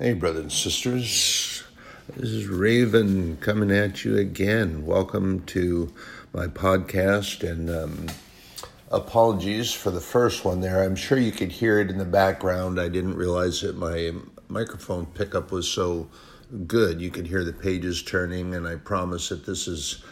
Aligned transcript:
Hey, 0.00 0.12
brothers 0.12 0.42
and 0.42 0.52
sisters. 0.52 1.64
This 2.14 2.30
is 2.30 2.46
Raven 2.46 3.36
coming 3.38 3.72
at 3.72 4.04
you 4.04 4.16
again. 4.16 4.86
Welcome 4.86 5.44
to 5.46 5.92
my 6.32 6.46
podcast, 6.46 7.42
and 7.42 7.68
um, 7.68 8.06
apologies 8.92 9.72
for 9.72 9.90
the 9.90 10.00
first 10.00 10.44
one 10.44 10.60
there. 10.60 10.84
I'm 10.84 10.94
sure 10.94 11.18
you 11.18 11.32
could 11.32 11.50
hear 11.50 11.80
it 11.80 11.90
in 11.90 11.98
the 11.98 12.04
background. 12.04 12.80
I 12.80 12.88
didn't 12.88 13.16
realize 13.16 13.62
that 13.62 13.76
my 13.76 14.12
microphone 14.46 15.04
pickup 15.04 15.50
was 15.50 15.68
so 15.68 16.08
good. 16.68 17.00
You 17.00 17.10
could 17.10 17.26
hear 17.26 17.42
the 17.42 17.52
pages 17.52 18.00
turning, 18.00 18.54
and 18.54 18.68
I 18.68 18.76
promise 18.76 19.30
that 19.30 19.46
this 19.46 19.66
is 19.66 20.04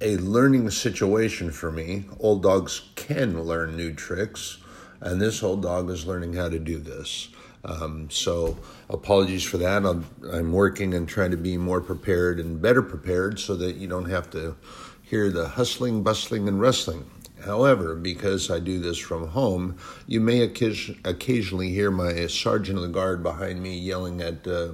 a 0.00 0.16
learning 0.18 0.70
situation 0.70 1.50
for 1.50 1.72
me. 1.72 2.04
Old 2.20 2.44
dogs 2.44 2.82
can 2.94 3.42
learn 3.42 3.76
new 3.76 3.94
tricks, 3.94 4.58
and 5.00 5.20
this 5.20 5.42
old 5.42 5.60
dog 5.60 5.90
is 5.90 6.06
learning 6.06 6.34
how 6.34 6.48
to 6.50 6.60
do 6.60 6.78
this. 6.78 7.30
Um, 7.64 8.10
so 8.10 8.58
apologies 8.90 9.42
for 9.42 9.56
that. 9.58 9.86
I'm, 9.86 10.06
I'm, 10.30 10.52
working 10.52 10.92
and 10.92 11.08
trying 11.08 11.30
to 11.30 11.36
be 11.36 11.56
more 11.56 11.80
prepared 11.80 12.38
and 12.38 12.60
better 12.60 12.82
prepared 12.82 13.40
so 13.40 13.56
that 13.56 13.76
you 13.76 13.88
don't 13.88 14.10
have 14.10 14.28
to 14.30 14.56
hear 15.02 15.30
the 15.30 15.48
hustling, 15.48 16.02
bustling, 16.02 16.46
and 16.46 16.60
rustling. 16.60 17.10
However, 17.44 17.94
because 17.94 18.50
I 18.50 18.58
do 18.58 18.80
this 18.80 18.98
from 18.98 19.28
home, 19.28 19.76
you 20.06 20.20
may 20.20 20.40
occasionally 20.42 21.70
hear 21.70 21.90
my 21.90 22.26
sergeant 22.26 22.78
of 22.78 22.82
the 22.82 22.88
guard 22.88 23.22
behind 23.22 23.62
me 23.62 23.78
yelling 23.78 24.20
at 24.20 24.46
uh, 24.46 24.72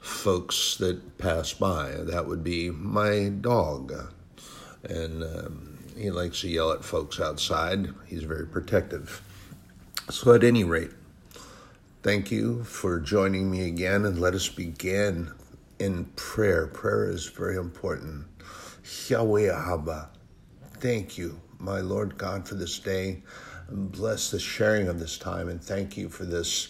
folks 0.00 0.76
that 0.76 1.18
pass 1.18 1.52
by. 1.52 1.90
That 1.98 2.26
would 2.26 2.44
be 2.44 2.70
my 2.70 3.28
dog. 3.40 3.92
And 4.84 5.24
um, 5.24 5.78
he 5.96 6.10
likes 6.10 6.42
to 6.42 6.48
yell 6.48 6.70
at 6.72 6.84
folks 6.84 7.20
outside. 7.20 7.88
He's 8.06 8.22
very 8.22 8.46
protective. 8.46 9.22
So, 10.10 10.32
at 10.34 10.44
any 10.44 10.62
rate, 10.62 10.92
Thank 12.06 12.30
you 12.30 12.62
for 12.62 13.00
joining 13.00 13.50
me 13.50 13.66
again, 13.66 14.04
and 14.04 14.20
let 14.20 14.34
us 14.34 14.48
begin 14.48 15.32
in 15.80 16.04
prayer. 16.14 16.68
Prayer 16.68 17.10
is 17.10 17.26
very 17.26 17.56
important. 17.56 18.26
Yahweh 19.08 19.52
Abba, 19.52 20.10
thank 20.74 21.18
you, 21.18 21.40
my 21.58 21.80
Lord 21.80 22.16
God, 22.16 22.46
for 22.46 22.54
this 22.54 22.78
day. 22.78 23.24
Bless 23.68 24.30
the 24.30 24.38
sharing 24.38 24.86
of 24.86 25.00
this 25.00 25.18
time, 25.18 25.48
and 25.48 25.60
thank 25.60 25.96
you 25.96 26.08
for 26.08 26.24
this 26.24 26.68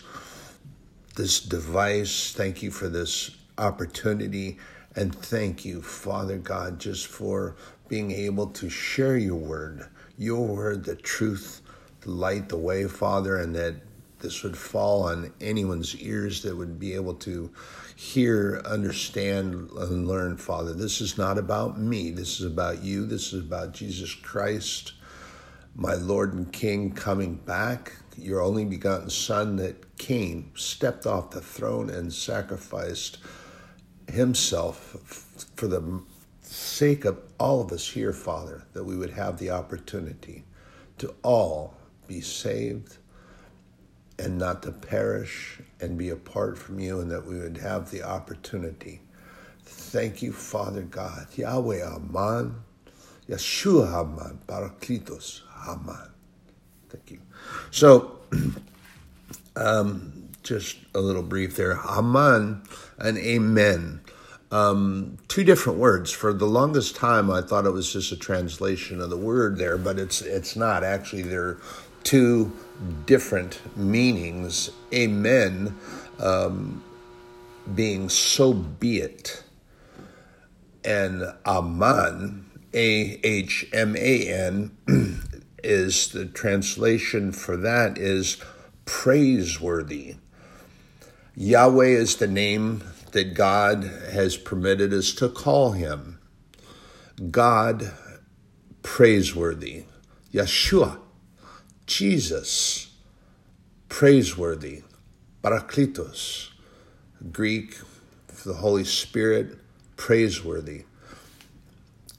this 1.17 1.39
device. 1.41 2.33
Thank 2.33 2.63
you 2.63 2.71
for 2.71 2.89
this 2.89 3.37
opportunity, 3.59 4.57
and 4.95 5.15
thank 5.15 5.67
you, 5.67 5.83
Father 5.83 6.39
God, 6.39 6.79
just 6.79 7.09
for 7.09 7.57
being 7.89 8.11
able 8.11 8.47
to 8.47 8.71
share 8.71 9.19
your 9.19 9.37
word, 9.37 9.87
your 10.17 10.47
word, 10.47 10.87
the 10.87 10.97
truth, 10.97 11.61
the 12.01 12.11
light, 12.11 12.49
the 12.49 12.57
way, 12.57 12.89
Father, 12.89 13.37
and 13.37 13.55
that 13.55 13.75
this 14.21 14.43
would 14.43 14.57
fall 14.57 15.03
on 15.03 15.33
anyone's 15.41 15.95
ears 15.97 16.43
that 16.43 16.57
would 16.57 16.79
be 16.79 16.95
able 16.95 17.15
to 17.15 17.53
hear, 17.95 18.63
understand, 18.65 19.71
and 19.71 20.09
learn, 20.09 20.37
Father. 20.37 20.73
This 20.73 21.01
is 21.01 21.19
not 21.19 21.39
about 21.39 21.79
me. 21.79 22.11
This 22.11 22.41
is 22.41 22.47
about 22.47 22.83
you. 22.83 23.05
This 23.05 23.33
is 23.33 23.45
about 23.45 23.73
Jesus 23.73 24.15
Christ, 24.15 24.95
my 25.75 25.95
Lord 25.95 26.33
and 26.33 26.51
King, 26.53 26.93
coming 26.93 27.35
back. 27.35 27.93
Your 28.17 28.41
only 28.41 28.65
begotten 28.65 29.11
Son 29.11 29.57
that 29.57 29.99
came, 29.99 30.51
stepped 30.55 31.07
off 31.07 31.31
the 31.31 31.41
throne, 31.43 31.91
and 31.91 32.13
sacrificed 32.13 33.19
himself 34.09 34.97
for 35.57 35.67
the 35.67 36.01
sake 36.41 37.05
of 37.05 37.19
all 37.39 37.61
of 37.61 37.73
us 37.73 37.91
here, 37.91 38.13
Father, 38.13 38.65
that 38.73 38.85
we 38.85 38.97
would 38.97 39.11
have 39.11 39.39
the 39.39 39.51
opportunity 39.51 40.45
to 40.97 41.15
all 41.23 41.75
be 42.07 42.23
saved 42.23 42.97
and 44.19 44.39
not 44.39 44.63
to 44.63 44.73
perish 44.73 45.61
and 45.81 45.99
be 45.99 46.09
apart 46.11 46.59
from 46.59 46.79
you, 46.79 47.01
and 47.01 47.11
that 47.11 47.27
we 47.27 47.39
would 47.39 47.59
have 47.59 47.91
the 47.91 48.03
opportunity. 48.03 49.01
Thank 49.65 50.23
you, 50.23 50.33
Father 50.33 50.83
God. 50.83 51.27
Yahweh 51.37 51.85
Aman, 51.85 52.57
Yeshua 53.29 53.93
Aman, 53.93 54.41
Parakletos 54.47 55.43
Aman. 55.69 56.11
Thank 56.89 57.11
you. 57.11 57.19
So, 57.71 58.19
um, 59.57 60.31
just 60.43 60.79
a 60.95 61.01
little 61.01 61.23
brief 61.23 61.57
there. 61.57 61.79
Aman 61.81 62.63
and 62.99 63.19
Amen. 63.19 64.01
Um, 64.53 65.19
two 65.29 65.43
different 65.43 65.79
words. 65.79 66.13
For 66.13 66.33
the 66.33 66.47
longest 66.47 66.95
time, 66.95 67.31
I 67.31 67.43
thought 67.43 67.67
it 67.67 67.73
was 67.73 67.93
just 67.93 68.13
a 68.13 68.17
translation 68.17 69.01
of 69.01 69.11
the 69.11 69.17
word 69.17 69.59
there, 69.59 69.77
but 69.77 69.99
it's 69.99 70.23
it's 70.23 70.55
not. 70.55 70.85
Actually, 70.85 71.23
they're 71.23 71.59
two 72.07 72.53
different 73.05 73.61
meanings. 73.77 74.71
Amen 74.95 75.77
um, 76.21 76.83
being 77.75 78.09
so 78.09 78.53
be 78.53 78.99
it, 78.99 79.43
and 80.85 81.25
Aman, 81.45 82.47
A 82.73 83.21
H 83.25 83.67
M 83.73 83.97
A 83.97 84.29
N, 84.29 84.77
is 85.65 86.09
the 86.09 86.27
translation 86.27 87.33
for 87.33 87.57
that 87.57 87.99
is 87.99 88.37
praiseworthy. 88.85 90.15
Yahweh 91.35 91.87
is 91.87 92.17
the 92.17 92.29
name 92.29 92.85
that 93.11 93.35
God 93.35 93.83
has 94.13 94.37
permitted 94.37 94.95
us 94.95 95.13
to 95.15 95.29
call 95.29 95.73
him. 95.73 96.21
God 97.31 97.93
praiseworthy. 98.83 99.85
Yeshua 100.33 101.01
Jesus, 101.87 102.89
praiseworthy, 103.89 104.83
parakletos, 105.43 106.51
Greek, 107.33 107.79
the 108.45 108.55
Holy 108.55 108.85
Spirit, 108.85 109.57
praiseworthy. 109.97 110.85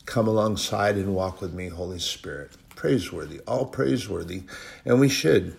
Come 0.05 0.27
alongside 0.27 0.95
and 0.95 1.13
walk 1.13 1.41
with 1.41 1.53
me, 1.53 1.67
Holy 1.67 1.99
Spirit. 1.99 2.51
Praiseworthy, 2.75 3.41
all 3.41 3.65
praiseworthy, 3.65 4.43
and 4.85 4.99
we 4.99 5.09
should. 5.09 5.57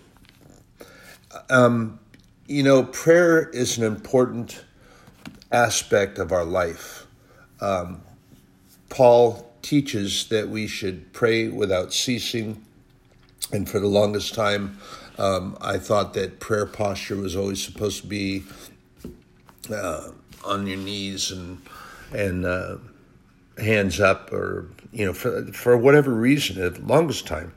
Um, 1.49 1.99
you 2.47 2.63
know, 2.63 2.83
prayer 2.83 3.49
is 3.49 3.77
an 3.77 3.83
important 3.83 4.63
aspect 5.51 6.17
of 6.17 6.31
our 6.31 6.45
life. 6.45 7.05
Um, 7.61 8.01
Paul 8.89 9.51
teaches 9.61 10.27
that 10.29 10.49
we 10.49 10.65
should 10.65 11.13
pray 11.13 11.47
without 11.47 11.93
ceasing 11.93 12.65
and 13.51 13.67
for 13.67 13.79
the 13.79 13.87
longest 13.87 14.33
time, 14.33 14.77
um, 15.17 15.57
I 15.61 15.77
thought 15.77 16.13
that 16.13 16.39
prayer 16.39 16.65
posture 16.65 17.15
was 17.15 17.35
always 17.35 17.61
supposed 17.61 18.01
to 18.01 18.07
be 18.07 18.43
uh, 19.71 20.11
on 20.45 20.67
your 20.67 20.77
knees 20.77 21.31
and 21.31 21.61
and 22.11 22.45
uh, 22.45 22.77
hands 23.57 23.99
up, 23.99 24.31
or 24.31 24.69
you 24.91 25.05
know, 25.05 25.13
for 25.13 25.45
for 25.51 25.77
whatever 25.77 26.11
reason, 26.13 26.55
the 26.57 26.79
longest 26.81 27.27
time, 27.27 27.53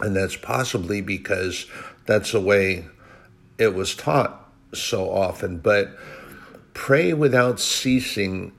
and 0.00 0.14
that's 0.14 0.36
possibly 0.36 1.00
because 1.00 1.66
that's 2.04 2.32
the 2.32 2.40
way 2.40 2.84
it 3.58 3.74
was 3.74 3.94
taught 3.94 4.52
so 4.74 5.10
often. 5.10 5.58
But 5.58 5.96
pray 6.74 7.14
without 7.14 7.58
ceasing 7.58 8.52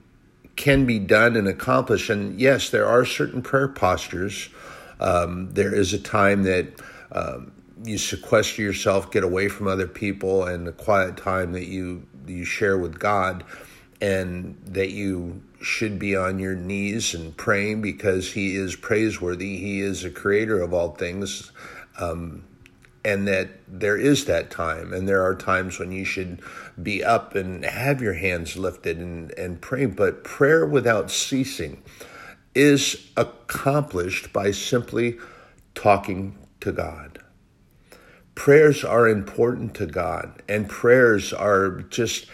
can 0.55 0.85
be 0.87 0.97
done 0.97 1.35
and 1.35 1.47
accomplished, 1.47 2.09
and 2.09 2.39
yes, 2.39 2.69
there 2.69 2.87
are 2.87 3.05
certain 3.05 3.41
prayer 3.41 3.67
postures 3.67 4.49
um, 4.99 5.51
there 5.53 5.73
is 5.73 5.93
a 5.93 5.99
time 5.99 6.43
that 6.43 6.67
um, 7.11 7.51
you 7.83 7.97
sequester 7.97 8.61
yourself, 8.61 9.11
get 9.11 9.23
away 9.23 9.47
from 9.47 9.67
other 9.67 9.87
people, 9.87 10.45
and 10.45 10.65
the 10.65 10.71
quiet 10.71 11.17
time 11.17 11.51
that 11.53 11.65
you 11.65 12.05
you 12.25 12.43
share 12.43 12.77
with 12.77 12.99
God, 12.99 13.43
and 14.01 14.57
that 14.65 14.91
you 14.91 15.41
should 15.61 15.97
be 15.97 16.15
on 16.15 16.39
your 16.39 16.55
knees 16.55 17.13
and 17.13 17.35
praying 17.37 17.81
because 17.81 18.33
He 18.33 18.55
is 18.55 18.75
praiseworthy. 18.75 19.57
He 19.57 19.81
is 19.81 20.03
a 20.03 20.09
creator 20.09 20.61
of 20.61 20.73
all 20.73 20.91
things. 20.91 21.51
Um, 21.99 22.43
and 23.05 23.25
that 23.25 23.49
there 23.69 23.95
is 23.95 24.25
that 24.25 24.51
time, 24.51 24.91
and 24.91 25.07
there 25.07 25.23
are 25.23 25.33
times 25.33 25.79
when 25.79 25.93
you 25.93 26.03
should 26.03 26.41
be 26.83 27.01
up 27.01 27.35
and 27.35 27.63
have 27.63 28.01
your 28.01 28.13
hands 28.13 28.57
lifted 28.57 28.97
and, 28.97 29.31
and 29.37 29.61
pray, 29.61 29.85
but 29.85 30.25
prayer 30.25 30.65
without 30.65 31.09
ceasing 31.09 31.81
is 32.55 33.09
accomplished 33.15 34.33
by 34.33 34.51
simply 34.51 35.17
talking 35.75 36.37
to 36.61 36.71
God. 36.71 37.19
Prayers 38.35 38.83
are 38.83 39.07
important 39.07 39.73
to 39.75 39.85
God, 39.85 40.41
and 40.47 40.69
prayers 40.69 41.33
are 41.33 41.81
just, 41.81 42.27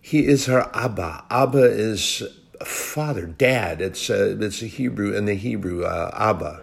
He 0.00 0.26
is 0.26 0.48
our 0.48 0.70
Abba. 0.74 1.24
Abba 1.30 1.64
is 1.64 2.22
father, 2.64 3.26
dad. 3.26 3.80
It's 3.80 4.10
a, 4.10 4.42
it's 4.42 4.62
a 4.62 4.66
Hebrew, 4.66 5.14
in 5.16 5.24
the 5.24 5.34
Hebrew, 5.34 5.84
uh, 5.84 6.10
Abba. 6.14 6.60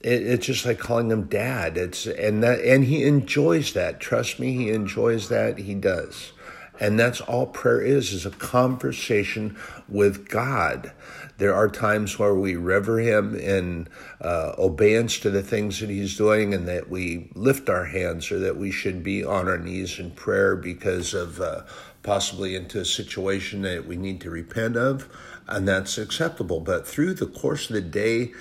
It, 0.00 0.22
it's 0.22 0.46
just 0.46 0.64
like 0.64 0.78
calling 0.78 1.10
him 1.10 1.24
dad. 1.24 1.76
It's 1.76 2.06
and 2.06 2.42
that 2.42 2.60
and 2.60 2.84
he 2.84 3.04
enjoys 3.04 3.74
that. 3.74 4.00
Trust 4.00 4.40
me, 4.40 4.52
he 4.52 4.70
enjoys 4.70 5.28
that. 5.28 5.58
He 5.58 5.74
does, 5.74 6.32
And 6.78 6.98
that's 6.98 7.20
all 7.20 7.46
prayer 7.46 7.82
is, 7.82 8.12
is 8.12 8.24
a 8.24 8.30
conversation 8.30 9.56
with 9.88 10.28
God. 10.28 10.92
There 11.40 11.54
are 11.54 11.70
times 11.70 12.18
where 12.18 12.34
we 12.34 12.54
rever 12.54 12.98
Him 12.98 13.34
in 13.34 13.88
uh, 14.20 14.52
obedience 14.58 15.18
to 15.20 15.30
the 15.30 15.42
things 15.42 15.80
that 15.80 15.88
He's 15.88 16.14
doing, 16.14 16.52
and 16.52 16.68
that 16.68 16.90
we 16.90 17.30
lift 17.34 17.70
our 17.70 17.86
hands, 17.86 18.30
or 18.30 18.38
that 18.40 18.58
we 18.58 18.70
should 18.70 19.02
be 19.02 19.24
on 19.24 19.48
our 19.48 19.56
knees 19.56 19.98
in 19.98 20.10
prayer 20.10 20.54
because 20.54 21.14
of 21.14 21.40
uh, 21.40 21.62
possibly 22.02 22.54
into 22.54 22.78
a 22.78 22.84
situation 22.84 23.62
that 23.62 23.86
we 23.86 23.96
need 23.96 24.20
to 24.20 24.28
repent 24.28 24.76
of, 24.76 25.08
and 25.48 25.66
that's 25.66 25.96
acceptable. 25.96 26.60
But 26.60 26.86
through 26.86 27.14
the 27.14 27.26
course 27.26 27.70
of 27.70 27.74
the 27.74 27.80
day, 27.80 28.32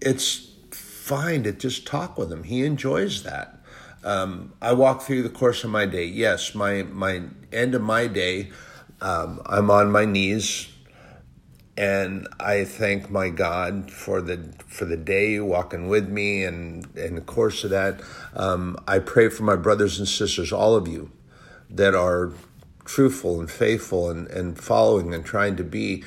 it's 0.00 0.50
fine 0.72 1.44
to 1.44 1.52
just 1.52 1.86
talk 1.86 2.18
with 2.18 2.32
Him. 2.32 2.42
He 2.42 2.64
enjoys 2.64 3.22
that. 3.22 3.60
Um, 4.02 4.54
I 4.60 4.72
walk 4.72 5.02
through 5.02 5.22
the 5.22 5.28
course 5.28 5.62
of 5.62 5.70
my 5.70 5.86
day. 5.86 6.06
Yes, 6.06 6.52
my 6.52 6.82
my 6.82 7.22
end 7.52 7.76
of 7.76 7.82
my 7.82 8.08
day, 8.08 8.50
um, 9.00 9.40
I'm 9.46 9.70
on 9.70 9.92
my 9.92 10.04
knees 10.04 10.71
and 11.76 12.28
I 12.38 12.64
thank 12.64 13.10
my 13.10 13.30
God 13.30 13.90
for 13.90 14.20
the 14.20 14.52
for 14.66 14.84
the 14.84 14.96
day 14.96 15.40
walking 15.40 15.88
with 15.88 16.08
me, 16.08 16.44
and 16.44 16.86
in 16.96 17.14
the 17.14 17.20
course 17.20 17.64
of 17.64 17.70
that, 17.70 18.00
um, 18.34 18.76
I 18.86 18.98
pray 18.98 19.28
for 19.28 19.42
my 19.42 19.56
brothers 19.56 19.98
and 19.98 20.06
sisters, 20.06 20.52
all 20.52 20.74
of 20.74 20.86
you, 20.86 21.10
that 21.70 21.94
are 21.94 22.32
truthful 22.84 23.40
and 23.40 23.50
faithful 23.50 24.10
and, 24.10 24.28
and 24.28 24.58
following 24.58 25.14
and 25.14 25.24
trying 25.24 25.56
to 25.56 25.64
be 25.64 26.04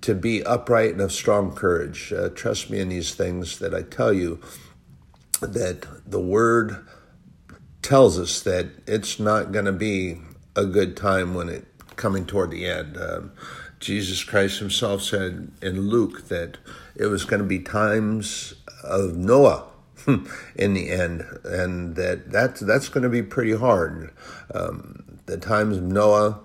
to 0.00 0.14
be 0.14 0.44
upright 0.44 0.92
and 0.92 1.00
of 1.00 1.12
strong 1.12 1.54
courage. 1.54 2.12
Uh, 2.12 2.28
trust 2.28 2.70
me 2.70 2.78
in 2.78 2.90
these 2.90 3.14
things 3.14 3.58
that 3.58 3.74
I 3.74 3.82
tell 3.82 4.12
you. 4.12 4.40
That 5.40 5.86
the 6.06 6.20
Word 6.20 6.86
tells 7.82 8.18
us 8.18 8.40
that 8.42 8.68
it's 8.86 9.18
not 9.18 9.52
going 9.52 9.64
to 9.66 9.72
be 9.72 10.18
a 10.56 10.64
good 10.64 10.96
time 10.96 11.34
when 11.34 11.48
it 11.48 11.66
coming 11.96 12.24
toward 12.26 12.50
the 12.50 12.66
end. 12.66 12.96
Um, 12.96 13.32
Jesus 13.84 14.24
Christ 14.24 14.60
himself 14.60 15.02
said 15.02 15.52
in 15.60 15.88
Luke 15.90 16.28
that 16.28 16.56
it 16.96 17.06
was 17.06 17.26
going 17.26 17.42
to 17.42 17.46
be 17.46 17.58
times 17.58 18.54
of 18.82 19.14
Noah 19.14 19.66
in 20.56 20.72
the 20.72 20.90
end, 20.90 21.22
and 21.44 21.94
that, 21.96 22.30
that 22.30 22.56
that's 22.56 22.88
going 22.88 23.02
to 23.02 23.10
be 23.10 23.22
pretty 23.22 23.54
hard. 23.54 24.10
Um, 24.54 25.20
the 25.26 25.36
times 25.36 25.76
of 25.76 25.82
Noah, 25.82 26.40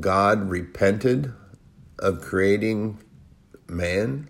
God 0.00 0.50
repented 0.50 1.32
of 1.98 2.20
creating 2.20 3.02
man. 3.68 4.28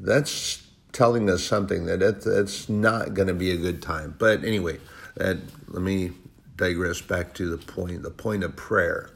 That's 0.00 0.66
telling 0.90 1.30
us 1.30 1.44
something 1.44 1.86
that 1.86 2.02
it, 2.02 2.26
it's 2.26 2.68
not 2.68 3.14
going 3.14 3.28
to 3.28 3.34
be 3.34 3.52
a 3.52 3.56
good 3.56 3.80
time. 3.80 4.16
But 4.18 4.42
anyway, 4.42 4.80
that, 5.14 5.38
let 5.68 5.82
me 5.82 6.10
digress 6.56 7.00
back 7.00 7.34
to 7.34 7.48
the 7.48 7.58
point, 7.58 8.02
the 8.02 8.10
point 8.10 8.42
of 8.42 8.56
prayer. 8.56 9.10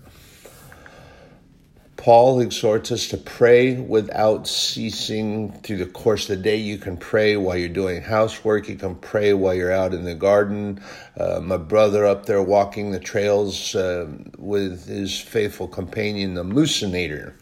Paul 2.05 2.41
exhorts 2.41 2.93
us 2.93 3.09
to 3.09 3.17
pray 3.17 3.77
without 3.77 4.47
ceasing 4.47 5.53
through 5.63 5.79
the 5.79 5.87
course 5.87 6.29
of 6.29 6.37
the 6.37 6.43
day. 6.43 6.57
You 6.57 6.77
can 6.77 6.99
pray 6.99 7.39
while 7.39 7.57
you're 7.57 7.71
doing 7.71 8.03
housework. 8.03 8.69
You 8.69 8.77
can 8.77 8.97
pray 8.97 9.33
while 9.33 9.55
you're 9.55 9.73
out 9.73 9.95
in 9.95 10.05
the 10.05 10.15
garden. 10.15 10.83
Uh, 11.19 11.41
my 11.43 11.57
brother 11.57 12.05
up 12.05 12.27
there 12.27 12.43
walking 12.43 12.91
the 12.91 13.01
trails 13.01 13.75
uh, 13.75 14.07
with 14.37 14.87
his 14.87 15.19
faithful 15.19 15.67
companion, 15.67 16.35
the 16.35 16.43
Moosinator. 16.43 17.33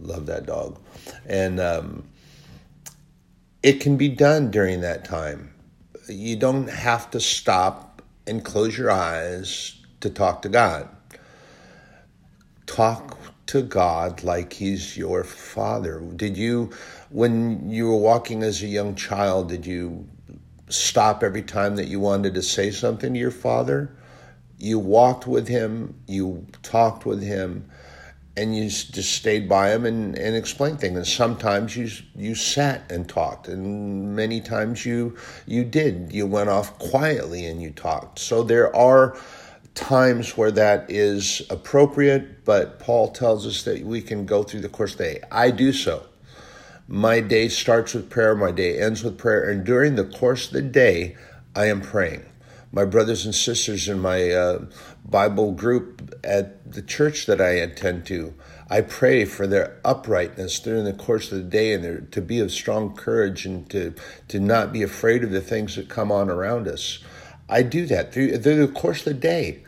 Love 0.00 0.24
that 0.24 0.46
dog. 0.46 0.80
And 1.26 1.60
um, 1.60 2.04
it 3.62 3.80
can 3.80 3.98
be 3.98 4.08
done 4.08 4.50
during 4.50 4.80
that 4.80 5.04
time. 5.04 5.52
You 6.08 6.36
don't 6.36 6.70
have 6.70 7.10
to 7.10 7.20
stop 7.20 8.00
and 8.26 8.42
close 8.42 8.78
your 8.78 8.90
eyes 8.90 9.78
to 10.00 10.08
talk 10.08 10.40
to 10.40 10.48
God. 10.48 10.88
Talk 12.64 13.21
to 13.52 13.60
God 13.60 14.24
like 14.24 14.54
He's 14.54 14.96
your 14.96 15.24
Father? 15.24 16.00
Did 16.00 16.38
you, 16.38 16.70
when 17.10 17.68
you 17.68 17.88
were 17.88 17.98
walking 17.98 18.42
as 18.42 18.62
a 18.62 18.66
young 18.66 18.94
child, 18.94 19.50
did 19.50 19.66
you 19.66 20.08
stop 20.70 21.22
every 21.22 21.42
time 21.42 21.76
that 21.76 21.88
you 21.88 22.00
wanted 22.00 22.32
to 22.32 22.42
say 22.42 22.70
something 22.70 23.12
to 23.12 23.20
your 23.20 23.30
Father? 23.30 23.94
You 24.58 24.78
walked 24.78 25.26
with 25.26 25.48
Him, 25.48 25.94
you 26.06 26.46
talked 26.62 27.04
with 27.04 27.22
Him, 27.22 27.68
and 28.38 28.56
you 28.56 28.70
just 28.70 29.12
stayed 29.12 29.50
by 29.50 29.68
Him 29.68 29.84
and, 29.84 30.16
and 30.16 30.34
explained 30.34 30.80
things. 30.80 30.96
And 30.96 31.06
sometimes 31.06 31.76
you 31.76 31.90
you 32.16 32.34
sat 32.34 32.90
and 32.90 33.06
talked, 33.06 33.48
and 33.48 34.16
many 34.16 34.40
times 34.40 34.86
you 34.86 35.14
you 35.44 35.62
did. 35.62 36.10
You 36.10 36.26
went 36.26 36.48
off 36.48 36.78
quietly 36.78 37.44
and 37.44 37.60
you 37.60 37.70
talked. 37.70 38.18
So 38.18 38.42
there 38.42 38.74
are 38.74 39.14
times 39.74 40.36
where 40.36 40.50
that 40.50 40.90
is 40.90 41.42
appropriate, 41.48 42.44
but 42.44 42.78
Paul 42.78 43.08
tells 43.08 43.46
us 43.46 43.62
that 43.64 43.82
we 43.82 44.02
can 44.02 44.26
go 44.26 44.42
through 44.42 44.60
the 44.60 44.68
course 44.68 44.92
of 44.92 44.98
the 44.98 45.04
day. 45.04 45.20
I 45.30 45.50
do 45.50 45.72
so. 45.72 46.06
My 46.88 47.20
day 47.20 47.48
starts 47.48 47.94
with 47.94 48.10
prayer, 48.10 48.34
my 48.34 48.50
day 48.50 48.78
ends 48.78 49.02
with 49.02 49.16
prayer, 49.16 49.48
and 49.48 49.64
during 49.64 49.94
the 49.94 50.04
course 50.04 50.48
of 50.48 50.52
the 50.52 50.62
day, 50.62 51.16
I 51.54 51.66
am 51.66 51.80
praying. 51.80 52.26
My 52.70 52.84
brothers 52.84 53.24
and 53.24 53.34
sisters 53.34 53.88
in 53.88 53.98
my 53.98 54.30
uh, 54.30 54.64
Bible 55.04 55.52
group 55.52 56.18
at 56.24 56.70
the 56.70 56.82
church 56.82 57.26
that 57.26 57.40
I 57.40 57.50
attend 57.50 58.06
to, 58.06 58.34
I 58.70 58.80
pray 58.80 59.26
for 59.26 59.46
their 59.46 59.78
uprightness 59.84 60.58
during 60.60 60.84
the 60.84 60.94
course 60.94 61.30
of 61.30 61.38
the 61.38 61.44
day 61.44 61.74
and 61.74 62.10
to 62.10 62.22
be 62.22 62.40
of 62.40 62.50
strong 62.50 62.96
courage 62.96 63.44
and 63.44 63.68
to, 63.70 63.94
to 64.28 64.40
not 64.40 64.72
be 64.72 64.82
afraid 64.82 65.22
of 65.24 65.30
the 65.30 65.42
things 65.42 65.76
that 65.76 65.90
come 65.90 66.10
on 66.10 66.30
around 66.30 66.66
us. 66.66 66.98
I 67.48 67.62
do 67.62 67.86
that 67.86 68.12
through, 68.12 68.38
through 68.38 68.66
the 68.66 68.72
course 68.72 69.00
of 69.00 69.04
the 69.04 69.14
day. 69.14 69.62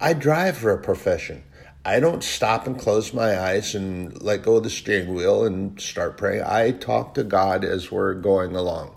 I 0.00 0.12
drive 0.12 0.56
for 0.56 0.70
a 0.70 0.78
profession. 0.78 1.44
I 1.84 2.00
don't 2.00 2.22
stop 2.22 2.66
and 2.66 2.78
close 2.78 3.14
my 3.14 3.38
eyes 3.40 3.74
and 3.74 4.20
let 4.20 4.42
go 4.42 4.56
of 4.56 4.64
the 4.64 4.70
steering 4.70 5.14
wheel 5.14 5.44
and 5.44 5.80
start 5.80 6.18
praying. 6.18 6.42
I 6.44 6.72
talk 6.72 7.14
to 7.14 7.24
God 7.24 7.64
as 7.64 7.90
we're 7.90 8.14
going 8.14 8.54
along. 8.54 8.94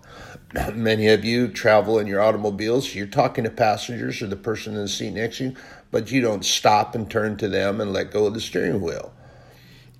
Many 0.73 1.07
of 1.07 1.23
you 1.23 1.47
travel 1.47 1.99
in 1.99 2.07
your 2.07 2.21
automobiles. 2.21 2.93
You're 2.93 3.07
talking 3.07 3.45
to 3.45 3.49
passengers 3.49 4.21
or 4.21 4.27
the 4.27 4.35
person 4.35 4.75
in 4.75 4.81
the 4.81 4.89
seat 4.89 5.11
next 5.11 5.37
to 5.37 5.45
you, 5.45 5.55
but 5.89 6.11
you 6.11 6.19
don't 6.19 6.43
stop 6.43 6.93
and 6.93 7.09
turn 7.09 7.37
to 7.37 7.47
them 7.47 7.79
and 7.79 7.93
let 7.93 8.11
go 8.11 8.25
of 8.25 8.33
the 8.33 8.41
steering 8.41 8.81
wheel. 8.81 9.13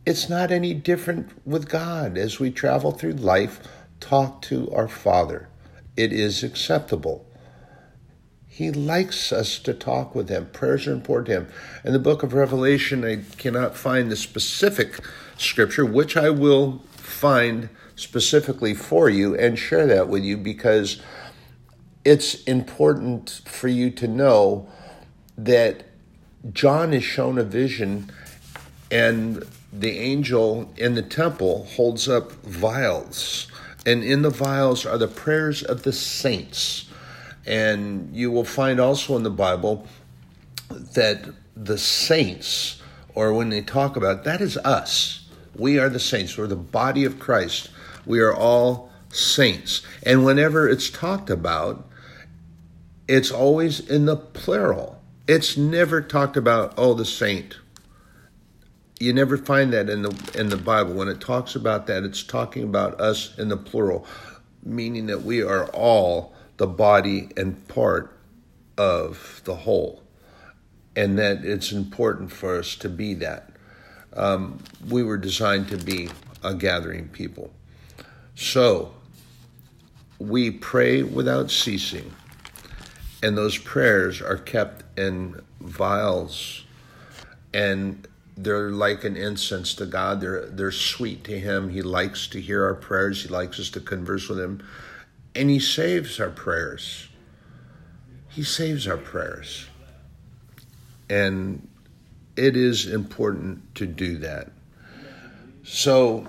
It's 0.05 0.27
not 0.27 0.51
any 0.51 0.73
different 0.73 1.29
with 1.47 1.69
God. 1.69 2.17
As 2.17 2.39
we 2.39 2.51
travel 2.51 2.91
through 2.91 3.13
life, 3.13 3.61
talk 3.99 4.41
to 4.43 4.69
our 4.71 4.89
Father. 4.89 5.47
It 5.95 6.11
is 6.11 6.43
acceptable. 6.43 7.25
He 8.53 8.69
likes 8.69 9.31
us 9.31 9.59
to 9.59 9.73
talk 9.73 10.13
with 10.13 10.27
him. 10.27 10.49
Prayers 10.51 10.85
are 10.85 10.91
important 10.91 11.27
to 11.27 11.33
him. 11.33 11.47
In 11.85 11.93
the 11.93 11.99
book 11.99 12.21
of 12.21 12.33
Revelation, 12.33 13.05
I 13.05 13.23
cannot 13.37 13.77
find 13.77 14.11
the 14.11 14.17
specific 14.17 14.99
scripture, 15.37 15.85
which 15.85 16.17
I 16.17 16.31
will 16.31 16.83
find 16.97 17.69
specifically 17.95 18.73
for 18.73 19.09
you 19.09 19.33
and 19.37 19.57
share 19.57 19.87
that 19.87 20.09
with 20.09 20.25
you 20.25 20.35
because 20.35 21.01
it's 22.03 22.43
important 22.43 23.41
for 23.45 23.69
you 23.69 23.89
to 23.91 24.07
know 24.09 24.67
that 25.37 25.85
John 26.51 26.93
is 26.93 27.05
shown 27.05 27.37
a 27.37 27.43
vision 27.43 28.11
and 28.91 29.47
the 29.71 29.97
angel 29.97 30.73
in 30.75 30.95
the 30.95 31.01
temple 31.01 31.67
holds 31.77 32.09
up 32.09 32.33
vials. 32.43 33.47
And 33.85 34.03
in 34.03 34.23
the 34.23 34.29
vials 34.29 34.85
are 34.85 34.97
the 34.97 35.07
prayers 35.07 35.63
of 35.63 35.83
the 35.83 35.93
saints 35.93 36.90
and 37.45 38.15
you 38.15 38.31
will 38.31 38.45
find 38.45 38.79
also 38.79 39.15
in 39.15 39.23
the 39.23 39.29
Bible 39.29 39.87
that 40.69 41.29
the 41.55 41.77
saints, 41.77 42.81
or 43.15 43.33
when 43.33 43.49
they 43.49 43.61
talk 43.61 43.95
about 43.95 44.23
that 44.23 44.41
is 44.41 44.57
us. 44.57 45.27
We 45.55 45.77
are 45.79 45.89
the 45.89 45.99
saints. 45.99 46.37
We're 46.37 46.47
the 46.47 46.55
body 46.55 47.03
of 47.03 47.19
Christ. 47.19 47.69
We 48.05 48.19
are 48.19 48.33
all 48.33 48.91
saints. 49.09 49.81
And 50.03 50.25
whenever 50.25 50.67
it's 50.67 50.89
talked 50.89 51.29
about, 51.29 51.87
it's 53.07 53.31
always 53.31 53.79
in 53.79 54.05
the 54.05 54.15
plural. 54.15 55.01
It's 55.27 55.57
never 55.57 56.01
talked 56.01 56.37
about, 56.37 56.73
oh, 56.77 56.93
the 56.93 57.05
saint. 57.05 57.57
You 58.99 59.13
never 59.13 59.37
find 59.37 59.73
that 59.73 59.89
in 59.89 60.03
the 60.03 60.31
in 60.35 60.49
the 60.49 60.57
Bible. 60.57 60.93
When 60.93 61.07
it 61.07 61.19
talks 61.19 61.55
about 61.55 61.87
that, 61.87 62.03
it's 62.03 62.23
talking 62.23 62.63
about 62.63 63.01
us 63.01 63.37
in 63.37 63.49
the 63.49 63.57
plural, 63.57 64.05
meaning 64.63 65.07
that 65.07 65.23
we 65.23 65.41
are 65.41 65.65
all 65.69 66.33
the 66.61 66.67
body 66.67 67.27
and 67.37 67.67
part 67.69 68.15
of 68.77 69.41
the 69.45 69.55
whole, 69.55 70.03
and 70.95 71.17
that 71.17 71.43
it's 71.43 71.71
important 71.71 72.31
for 72.31 72.59
us 72.59 72.75
to 72.75 72.87
be 72.87 73.15
that. 73.15 73.49
Um, 74.13 74.59
we 74.87 75.01
were 75.01 75.17
designed 75.17 75.69
to 75.69 75.77
be 75.77 76.09
a 76.43 76.53
gathering 76.53 77.07
people. 77.07 77.51
So, 78.35 78.93
we 80.19 80.51
pray 80.51 81.01
without 81.01 81.49
ceasing, 81.49 82.13
and 83.23 83.35
those 83.35 83.57
prayers 83.57 84.21
are 84.21 84.37
kept 84.37 84.83
in 84.99 85.41
vials, 85.61 86.63
and 87.55 88.07
they're 88.37 88.69
like 88.69 89.03
an 89.03 89.17
incense 89.17 89.73
to 89.73 89.87
God. 89.87 90.21
They're 90.21 90.45
they're 90.45 90.71
sweet 90.71 91.23
to 91.23 91.39
Him. 91.39 91.69
He 91.69 91.81
likes 91.81 92.27
to 92.27 92.39
hear 92.39 92.63
our 92.65 92.75
prayers. 92.75 93.23
He 93.23 93.29
likes 93.29 93.59
us 93.59 93.71
to 93.71 93.79
converse 93.79 94.29
with 94.29 94.39
Him 94.39 94.61
and 95.35 95.49
He 95.49 95.59
saves 95.59 96.19
our 96.19 96.29
prayers. 96.29 97.07
He 98.29 98.43
saves 98.43 98.87
our 98.87 98.97
prayers. 98.97 99.65
And 101.09 101.67
it 102.37 102.55
is 102.55 102.87
important 102.87 103.75
to 103.75 103.85
do 103.85 104.17
that. 104.19 104.51
So 105.63 106.27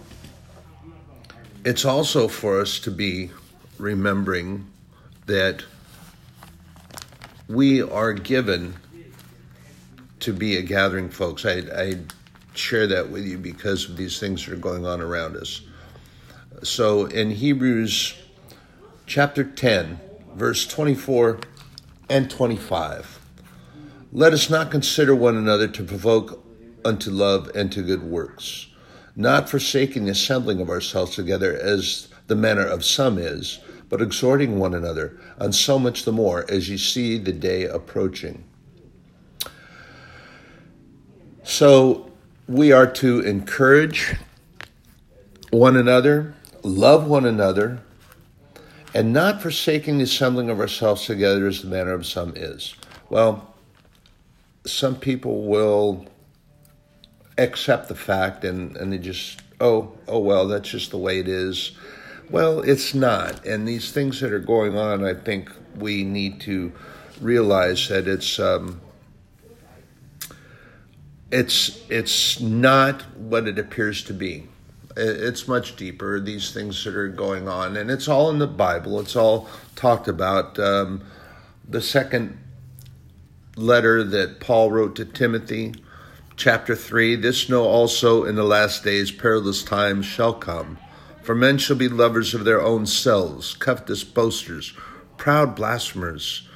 it's 1.65 1.85
also 1.85 2.27
for 2.27 2.61
us 2.61 2.81
to 2.81 2.91
be 2.91 3.31
remembering 3.79 4.67
that 5.27 5.65
we 7.49 7.83
are 7.83 8.13
given 8.13 8.75
to 10.21 10.33
be 10.33 10.57
a 10.57 10.63
gathering 10.63 11.09
folks. 11.09 11.45
I, 11.47 11.63
I 11.75 11.99
share 12.55 12.87
that 12.89 13.11
with 13.11 13.25
you 13.25 13.39
because 13.39 13.89
of 13.89 13.97
these 13.97 14.19
things 14.19 14.45
that 14.45 14.53
are 14.53 14.57
going 14.57 14.87
on 14.87 15.01
around 15.01 15.37
us. 15.37 15.63
So 16.63 17.07
in 17.07 17.31
Hebrews 17.31 18.15
chapter 19.07 19.45
10, 19.45 20.01
verse 20.35 20.67
24 20.67 21.41
and 22.09 22.31
25, 22.31 23.19
let 24.13 24.33
us 24.33 24.49
not 24.49 24.71
consider 24.71 25.15
one 25.15 25.37
another 25.37 25.69
to 25.69 25.83
provoke 25.85 26.45
unto 26.85 27.11
love 27.11 27.51
and 27.55 27.73
to 27.73 27.83
good 27.83 28.03
works, 28.03 28.69
not 29.17 29.49
forsaking 29.49 30.05
the 30.05 30.11
assembling 30.13 30.61
of 30.61 30.71
ourselves 30.71 31.15
together 31.15 31.55
as 31.55 32.09
the 32.27 32.37
manner 32.37 32.67
of 32.67 32.85
some 32.85 33.19
is, 33.19 33.61
but 33.89 34.01
exhorting 34.01 34.59
one 34.59 34.75
another, 34.75 35.19
and 35.39 35.55
so 35.55 35.79
much 35.79 36.05
the 36.05 36.13
more 36.13 36.51
as 36.51 36.71
ye 36.71 36.79
see 36.79 37.19
the 37.19 37.33
day 37.33 37.65
approaching. 37.65 38.45
So 41.43 42.11
we 42.47 42.73
are 42.73 42.87
to 42.93 43.21
encourage 43.21 44.17
one 45.51 45.77
another, 45.77 46.35
love 46.63 47.07
one 47.07 47.27
another, 47.27 47.83
and 48.95 49.13
not 49.13 49.41
forsaking 49.41 49.99
the 49.99 50.05
assembling 50.05 50.51
of 50.51 50.61
ourselves 50.61 51.07
together 51.07 51.47
as 51.47 51.63
the 51.63 51.69
manner 51.69 51.93
of 51.93 52.07
some 52.07 52.33
is. 52.37 52.75
Well, 53.09 53.55
some 54.67 54.97
people 54.97 55.45
will 55.47 56.07
accept 57.39 57.89
the 57.89 57.95
fact 57.95 58.45
and, 58.45 58.77
and 58.77 58.93
they 58.93 58.99
just, 58.99 59.41
oh, 59.61 59.93
oh 60.07 60.19
well, 60.19 60.47
that's 60.47 60.69
just 60.69 60.91
the 60.91 60.99
way 60.99 61.19
it 61.19 61.29
is. 61.29 61.73
Well, 62.31 62.61
it's 62.61 62.95
not. 62.95 63.45
And 63.45 63.67
these 63.67 63.93
things 63.93 64.21
that 64.21 64.33
are 64.33 64.39
going 64.39 64.77
on, 64.77 65.05
I 65.05 65.15
think 65.15 65.51
we 65.77 66.05
need 66.05 66.41
to 66.43 66.73
realize 67.21 67.89
that 67.89 68.09
it's 68.09 68.39
um, 68.39 68.81
it's 71.31 71.81
it's 71.89 72.41
not 72.41 73.03
what 73.17 73.49
it 73.49 73.59
appears 73.59 74.05
to 74.05 74.15
be. 74.15 74.49
It's 74.97 75.49
much 75.49 75.77
deeper. 75.77 76.21
These 76.21 76.53
things 76.53 76.85
that 76.85 76.95
are 76.95 77.09
going 77.09 77.49
on, 77.49 77.77
and 77.77 77.91
it's 77.91 78.09
all 78.09 78.31
in 78.31 78.39
the 78.39 78.47
Bible. 78.47 79.01
It's 79.01 79.17
all 79.17 79.49
talked 79.75 80.09
about. 80.09 80.59
Um, 80.59 81.03
the 81.69 81.81
second 81.81 82.39
letter 83.57 84.03
that 84.05 84.41
Paul 84.41 84.71
wrote 84.71 84.97
to 84.97 85.05
Timothy, 85.05 85.75
chapter 86.37 86.75
three. 86.75 87.17
This 87.17 87.49
know 87.49 87.65
also 87.65 88.25
in 88.25 88.35
the 88.35 88.45
last 88.45 88.85
days 88.85 89.11
perilous 89.11 89.63
times 89.63 90.07
shall 90.07 90.35
come. 90.35 90.79
For 91.23 91.35
men 91.35 91.59
shall 91.59 91.77
be 91.77 91.89
lovers 91.89 92.35
of 92.35 92.45
their 92.45 92.61
own 92.61 92.87
selves, 92.87 93.55
covetous 93.55 94.03
boasters, 94.05 94.73
proud 95.17 95.55
blasphemers, 95.55 96.49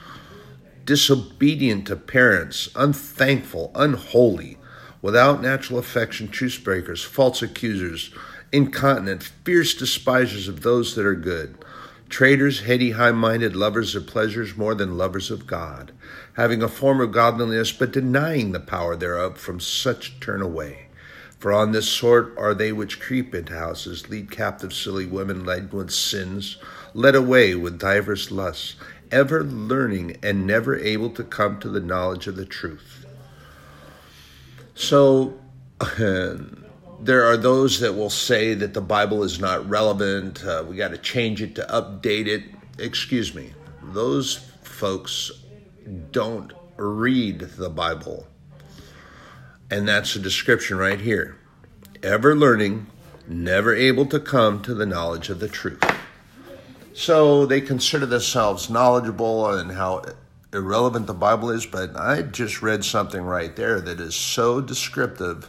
disobedient 0.85 1.87
to 1.87 1.97
parents, 1.97 2.69
unthankful, 2.75 3.71
unholy 3.75 4.59
without 5.07 5.41
natural 5.41 5.79
affection, 5.79 6.27
truce 6.27 6.59
breakers, 6.59 7.05
false 7.05 7.41
accusers, 7.41 8.11
incontinent, 8.51 9.23
fierce 9.23 9.73
despisers 9.73 10.49
of 10.49 10.63
those 10.63 10.97
that 10.97 11.07
are 11.07 11.15
good, 11.15 11.57
traitors, 12.09 12.63
heady, 12.63 12.91
high 12.91 13.13
minded, 13.13 13.55
lovers 13.55 13.95
of 13.95 14.05
pleasures 14.05 14.57
more 14.57 14.75
than 14.75 14.99
lovers 14.99 15.31
of 15.31 15.47
God, 15.47 15.93
having 16.33 16.61
a 16.61 16.67
form 16.67 17.01
of 17.01 17.13
godliness, 17.13 17.71
but 17.71 17.93
denying 17.93 18.51
the 18.51 18.59
power 18.59 18.97
thereof, 18.97 19.39
from 19.39 19.61
such 19.61 20.19
turn 20.19 20.43
away. 20.43 20.89
For 21.39 21.53
on 21.53 21.71
this 21.71 21.89
sort 21.89 22.37
are 22.37 22.53
they 22.53 22.73
which 22.73 22.99
creep 22.99 23.33
into 23.33 23.57
houses, 23.57 24.09
lead 24.09 24.33
captive 24.33 24.75
silly 24.75 25.07
women 25.07 25.47
laden 25.47 25.71
with 25.71 25.93
sins, 25.93 26.57
led 26.95 27.15
away 27.15 27.55
with 27.55 27.79
divers 27.79 28.33
lusts, 28.33 28.75
ever 29.13 29.45
learning 29.45 30.17
and 30.21 30.49
never 30.49 30.75
able 30.75 31.11
to 31.11 31.23
come 31.23 31.61
to 31.61 31.69
the 31.69 31.79
knowledge 31.79 32.27
of 32.27 32.35
the 32.35 32.45
truth. 32.45 32.96
So 34.77 35.39
there 35.99 37.25
are 37.25 37.37
those 37.37 37.81
that 37.81 37.95
will 37.95 38.11
say 38.11 38.55
that 38.55 38.75
the 38.75 38.81
Bible 38.81 39.25
is 39.25 39.41
not 39.41 39.69
relevant. 39.69 40.45
Uh, 40.45 40.65
we 40.69 40.77
got 40.77 40.93
to 40.93 40.99
change 40.99 41.43
it 41.43 41.55
to 41.57 41.63
update 41.63 42.27
it. 42.27 42.45
Excuse 42.79 43.35
me. 43.35 43.53
Those 43.83 44.37
folks 44.63 45.33
don't 46.13 46.53
read 46.77 47.41
the 47.41 47.71
Bible. 47.71 48.27
And 49.71 49.89
that's 49.89 50.15
a 50.15 50.21
description 50.21 50.77
right 50.77 51.01
here. 51.01 51.39
Ever 52.03 52.37
learning, 52.37 52.87
never 53.27 53.75
able 53.75 54.07
to 54.07 54.21
come 54.21 54.63
to 54.63 54.75
the 54.75 54.87
knowledge 54.87 55.31
of 55.31 55.41
the 55.41 55.49
truth. 55.49 55.83
So 56.93 57.47
they 57.47 57.61
consider 57.63 58.07
themselves 58.07 58.71
knowledgeable 58.71 59.51
and 59.51 59.73
how 59.73 60.03
irrelevant 60.57 61.07
the 61.07 61.15
Bible 61.15 61.51
is, 61.51 61.67
but 61.67 61.95
I 61.97 62.23
just 62.23 62.63
read 62.63 62.85
something 62.85 63.23
right 63.23 63.55
there 63.55 63.81
that 63.81 64.01
is 64.01 64.17
so 64.17 64.61
descriptive 64.61 65.49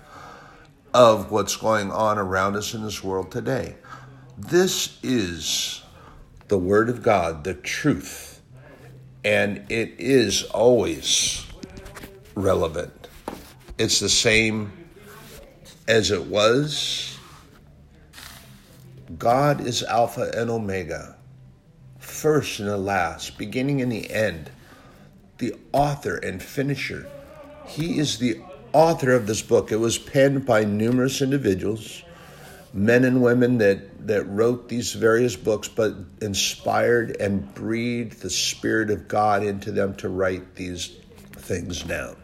of 0.94 1.32
what's 1.32 1.56
going 1.56 1.92
on 1.92 2.18
around 2.18 2.56
us 2.56 2.74
in 2.74 2.84
this 2.84 3.04
world 3.04 3.32
today. 3.32 3.76
This 4.38 5.00
is 5.02 5.82
the 6.50 6.58
Word 6.58 6.90
of 6.90 7.02
God, 7.02 7.44
the 7.44 7.54
truth, 7.54 8.42
and 9.24 9.66
it 9.70 9.96
is 9.98 10.44
always 10.44 11.46
relevant. 12.36 13.08
It's 13.78 14.00
the 14.00 14.10
same 14.10 14.72
as 15.88 16.12
it 16.12 16.26
was. 16.26 17.18
God 19.18 19.62
is 19.62 19.84
Alpha 19.84 20.32
and 20.36 20.50
Omega, 20.50 21.16
first 21.98 22.60
and 22.60 22.68
the 22.68 22.78
last, 22.78 23.38
beginning 23.38 23.82
and 23.82 23.92
the 23.92 24.12
end 24.12 24.52
the 25.38 25.56
author 25.72 26.16
and 26.18 26.42
finisher. 26.42 27.10
He 27.68 28.00
is 28.00 28.20
the 28.20 28.42
author 28.74 29.12
of 29.12 29.28
this 29.28 29.42
book. 29.42 29.72
It 29.72 29.78
was 29.78 29.98
penned 29.98 30.46
by 30.46 30.64
numerous 30.64 31.22
individuals, 31.22 32.04
men 32.74 33.04
and 33.04 33.22
women 33.22 33.58
that, 33.60 34.08
that 34.08 34.24
wrote 34.26 34.70
these 34.70 34.94
various 34.94 35.36
books, 35.36 35.68
but 35.68 35.96
inspired 36.22 37.18
and 37.20 37.54
breathed 37.54 38.22
the 38.22 38.30
Spirit 38.30 38.90
of 38.90 39.08
God 39.08 39.44
into 39.44 39.72
them 39.72 39.96
to 39.98 40.10
write 40.10 40.56
these 40.56 40.96
things 41.34 41.84
down. 41.84 42.16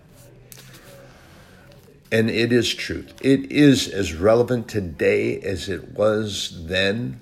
And 2.12 2.30
it 2.30 2.54
is 2.54 2.72
truth. 2.74 3.12
It 3.22 3.52
is 3.52 3.88
as 3.88 4.14
relevant 4.14 4.68
today 4.68 5.40
as 5.40 5.68
it 5.68 5.94
was 5.94 6.68
then 6.68 7.20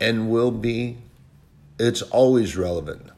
and 0.00 0.30
will 0.30 0.50
be. 0.50 0.98
It's 1.78 2.02
always 2.02 2.54
relevant. 2.54 3.10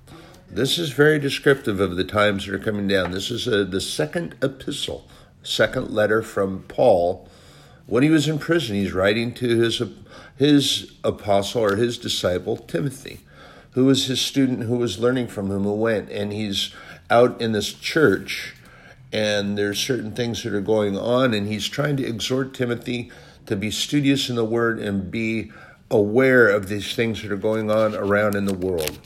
This 0.53 0.79
is 0.79 0.91
very 0.91 1.21
descriptive 1.21 1.79
of 1.79 1.95
the 1.95 2.03
times 2.03 2.45
that 2.45 2.55
are 2.55 2.59
coming 2.59 2.89
down. 2.89 3.13
This 3.13 3.31
is 3.31 3.47
a, 3.47 3.65
the 3.65 3.81
second 3.81 4.35
epistle, 4.43 5.07
second 5.45 5.91
letter 5.91 6.23
from 6.23 6.65
Paul 6.67 7.29
when 7.87 8.03
he 8.03 8.11
was 8.11 8.27
in 8.27 8.41
prison. 8.41 8.75
He's 8.75 8.93
writing 8.93 9.33
to 9.35 9.47
his 9.47 9.81
his 10.37 10.93
apostle 11.05 11.63
or 11.63 11.77
his 11.77 11.99
disciple 11.99 12.57
Timothy, 12.57 13.21
who 13.73 13.85
was 13.85 14.07
his 14.07 14.21
student, 14.21 14.65
who 14.65 14.77
was 14.77 14.99
learning 14.99 15.29
from 15.29 15.53
him, 15.53 15.63
who 15.63 15.75
went, 15.75 16.11
and 16.11 16.33
he's 16.33 16.75
out 17.11 17.41
in 17.41 17.53
this 17.53 17.73
church, 17.73 18.57
and 19.13 19.57
there's 19.57 19.79
certain 19.79 20.13
things 20.17 20.43
that 20.43 20.53
are 20.53 20.61
going 20.61 20.99
on, 20.99 21.33
and 21.33 21.47
he's 21.47 21.69
trying 21.69 21.97
to 21.99 22.07
exhort 22.07 22.55
Timothy 22.55 23.13
to 23.47 23.55
be 23.55 23.71
studious 23.71 24.29
in 24.29 24.35
the 24.35 24.45
Word 24.45 24.81
and 24.81 25.13
be 25.13 25.53
aware 25.93 26.49
of 26.49 26.69
these 26.69 26.97
things 26.97 27.23
that 27.23 27.31
are 27.31 27.37
going 27.37 27.71
on 27.71 27.95
around 27.95 28.35
in 28.35 28.47
the 28.47 28.55
world. 28.55 28.99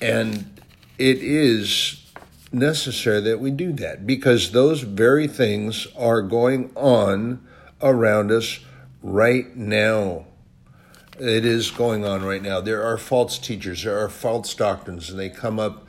And 0.00 0.60
it 0.98 1.18
is 1.18 2.04
necessary 2.52 3.20
that 3.20 3.40
we 3.40 3.50
do 3.50 3.72
that 3.74 4.06
because 4.06 4.52
those 4.52 4.82
very 4.82 5.26
things 5.26 5.86
are 5.96 6.22
going 6.22 6.70
on 6.74 7.46
around 7.80 8.30
us 8.30 8.60
right 9.02 9.54
now. 9.56 10.26
It 11.18 11.44
is 11.44 11.70
going 11.70 12.04
on 12.04 12.22
right 12.24 12.42
now. 12.42 12.60
There 12.60 12.82
are 12.82 12.96
false 12.96 13.38
teachers, 13.38 13.84
there 13.84 13.98
are 13.98 14.08
false 14.08 14.54
doctrines, 14.54 15.10
and 15.10 15.18
they 15.18 15.28
come 15.28 15.60
up 15.60 15.86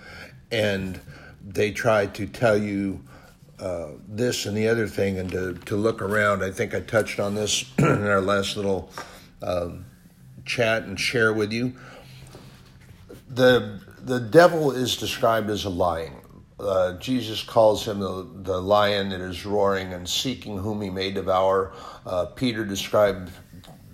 and 0.51 0.99
they 1.45 1.71
try 1.71 2.05
to 2.07 2.27
tell 2.27 2.57
you 2.57 3.01
uh, 3.59 3.89
this 4.07 4.45
and 4.45 4.57
the 4.57 4.67
other 4.67 4.87
thing 4.87 5.19
and 5.19 5.31
to, 5.31 5.53
to 5.53 5.75
look 5.75 6.01
around. 6.01 6.43
I 6.43 6.51
think 6.51 6.73
I 6.73 6.81
touched 6.81 7.19
on 7.19 7.35
this 7.35 7.65
in 7.77 7.85
our 7.85 8.21
last 8.21 8.57
little 8.57 8.91
um, 9.41 9.85
chat 10.45 10.83
and 10.83 10.99
share 10.99 11.31
with 11.33 11.53
you. 11.53 11.73
The 13.29 13.79
the 14.05 14.20
devil 14.20 14.72
is 14.72 14.98
described 14.98 15.50
as 15.50 15.65
a 15.65 15.70
lion. 15.70 16.13
Uh, 16.60 16.98
Jesus 17.00 17.43
calls 17.43 17.88
him 17.88 18.00
the, 18.00 18.27
the 18.43 18.62
lion 18.62 19.10
that 19.10 19.22
is 19.22 19.46
roaring 19.46 19.93
and 19.93 20.08
seeking 20.10 20.58
whom 20.58 20.81
he 20.81 20.89
may 20.89 21.12
devour. 21.12 21.74
Uh, 22.05 22.25
Peter 22.27 22.65
described 22.65 23.31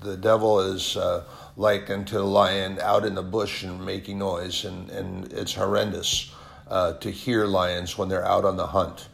the 0.02 0.18
devil 0.18 0.60
as 0.60 0.98
uh, 0.98 1.24
like 1.58 1.90
unto 1.90 2.20
a 2.20 2.22
lion 2.22 2.80
out 2.82 3.06
in 3.06 3.16
the 3.16 3.24
bush 3.24 3.64
and 3.64 3.86
making 3.86 4.20
noise, 4.20 4.66
and, 4.66 4.90
and 4.92 5.34
it's 5.34 5.54
horrendous. 5.56 6.32
uh, 6.70 6.94
to 6.96 7.12
hear 7.12 7.46
lions 7.46 7.98
when 7.98 8.10
they're 8.10 8.26
out 8.26 8.46
on 8.46 8.58
the 8.58 8.68
hunt. 8.68 9.10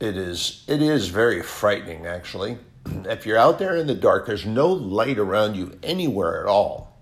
It 0.00 0.16
is 0.16 0.64
it 0.68 0.82
is 0.82 1.08
very 1.08 1.42
frightening 1.42 2.06
actually. 2.06 2.58
if 2.86 3.26
you're 3.26 3.38
out 3.38 3.58
there 3.58 3.76
in 3.76 3.86
the 3.86 3.94
dark, 3.94 4.26
there's 4.26 4.46
no 4.46 4.68
light 4.68 5.18
around 5.18 5.56
you 5.56 5.78
anywhere 5.82 6.40
at 6.42 6.48
all. 6.48 6.93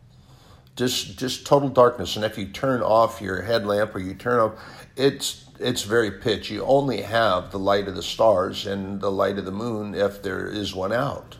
Just 0.74 1.18
just 1.18 1.46
total 1.46 1.68
darkness. 1.68 2.16
And 2.16 2.24
if 2.24 2.38
you 2.38 2.46
turn 2.46 2.82
off 2.82 3.20
your 3.20 3.42
headlamp 3.42 3.94
or 3.94 3.98
you 3.98 4.14
turn 4.14 4.40
off, 4.40 4.52
it's 4.96 5.46
it's 5.58 5.82
very 5.82 6.10
pitch. 6.10 6.50
You 6.50 6.64
only 6.64 7.02
have 7.02 7.50
the 7.50 7.58
light 7.58 7.88
of 7.88 7.94
the 7.94 8.02
stars 8.02 8.66
and 8.66 9.00
the 9.00 9.10
light 9.10 9.38
of 9.38 9.44
the 9.44 9.52
moon 9.52 9.94
if 9.94 10.22
there 10.22 10.46
is 10.46 10.74
one 10.74 10.92
out. 10.92 11.36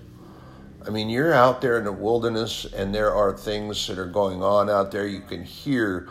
I 0.86 0.90
mean, 0.90 1.08
you're 1.08 1.32
out 1.32 1.60
there 1.60 1.78
in 1.78 1.84
the 1.84 1.92
wilderness 1.92 2.64
and 2.64 2.94
there 2.94 3.14
are 3.14 3.36
things 3.36 3.86
that 3.86 3.98
are 3.98 4.06
going 4.06 4.42
on 4.42 4.68
out 4.68 4.90
there. 4.90 5.06
You 5.06 5.20
can 5.20 5.44
hear 5.44 6.08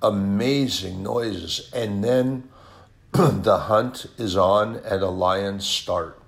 amazing 0.00 1.02
noises. 1.02 1.70
And 1.72 2.04
then 2.04 2.48
the 3.12 3.58
hunt 3.58 4.06
is 4.18 4.36
on 4.36 4.76
at 4.84 5.02
a 5.02 5.08
lion's 5.08 5.66
start. 5.66 6.20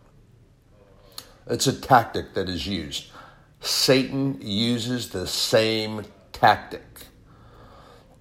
It's 1.46 1.66
a 1.66 1.78
tactic 1.78 2.34
that 2.34 2.48
is 2.48 2.66
used. 2.66 3.10
Satan 3.60 4.38
uses 4.40 5.10
the 5.10 5.26
same 5.26 6.04
tactic 6.44 7.06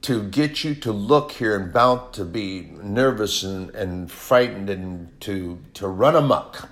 to 0.01 0.23
get 0.29 0.63
you 0.63 0.73
to 0.73 0.93
look 0.93 1.33
here 1.33 1.57
and 1.57 1.73
bound 1.73 2.13
to 2.13 2.23
be 2.23 2.71
nervous 2.81 3.43
and, 3.43 3.69
and 3.71 4.09
frightened 4.09 4.69
and 4.69 5.19
to, 5.19 5.59
to 5.73 5.89
run 5.89 6.15
amok. 6.15 6.69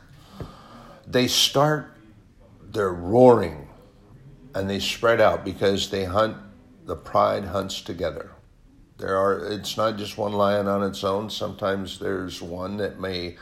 They 1.06 1.28
start, 1.28 1.94
they're 2.62 2.94
roaring 2.94 3.68
and 4.56 4.70
they 4.70 4.80
spread 4.80 5.20
out 5.20 5.44
because 5.44 5.90
they 5.90 6.06
hunt, 6.06 6.38
the 6.86 6.96
pride 6.96 7.44
hunts 7.44 7.82
together. 7.82 8.32
There 8.98 9.18
are, 9.18 9.52
it's 9.52 9.76
not 9.76 9.98
just 9.98 10.18
one 10.18 10.32
lion 10.32 10.70
on 10.70 10.84
its 10.84 11.04
own. 11.04 11.30
Sometimes 11.30 12.00
there's 12.00 12.42
one 12.42 12.78
that 12.78 12.98
may 12.98 13.36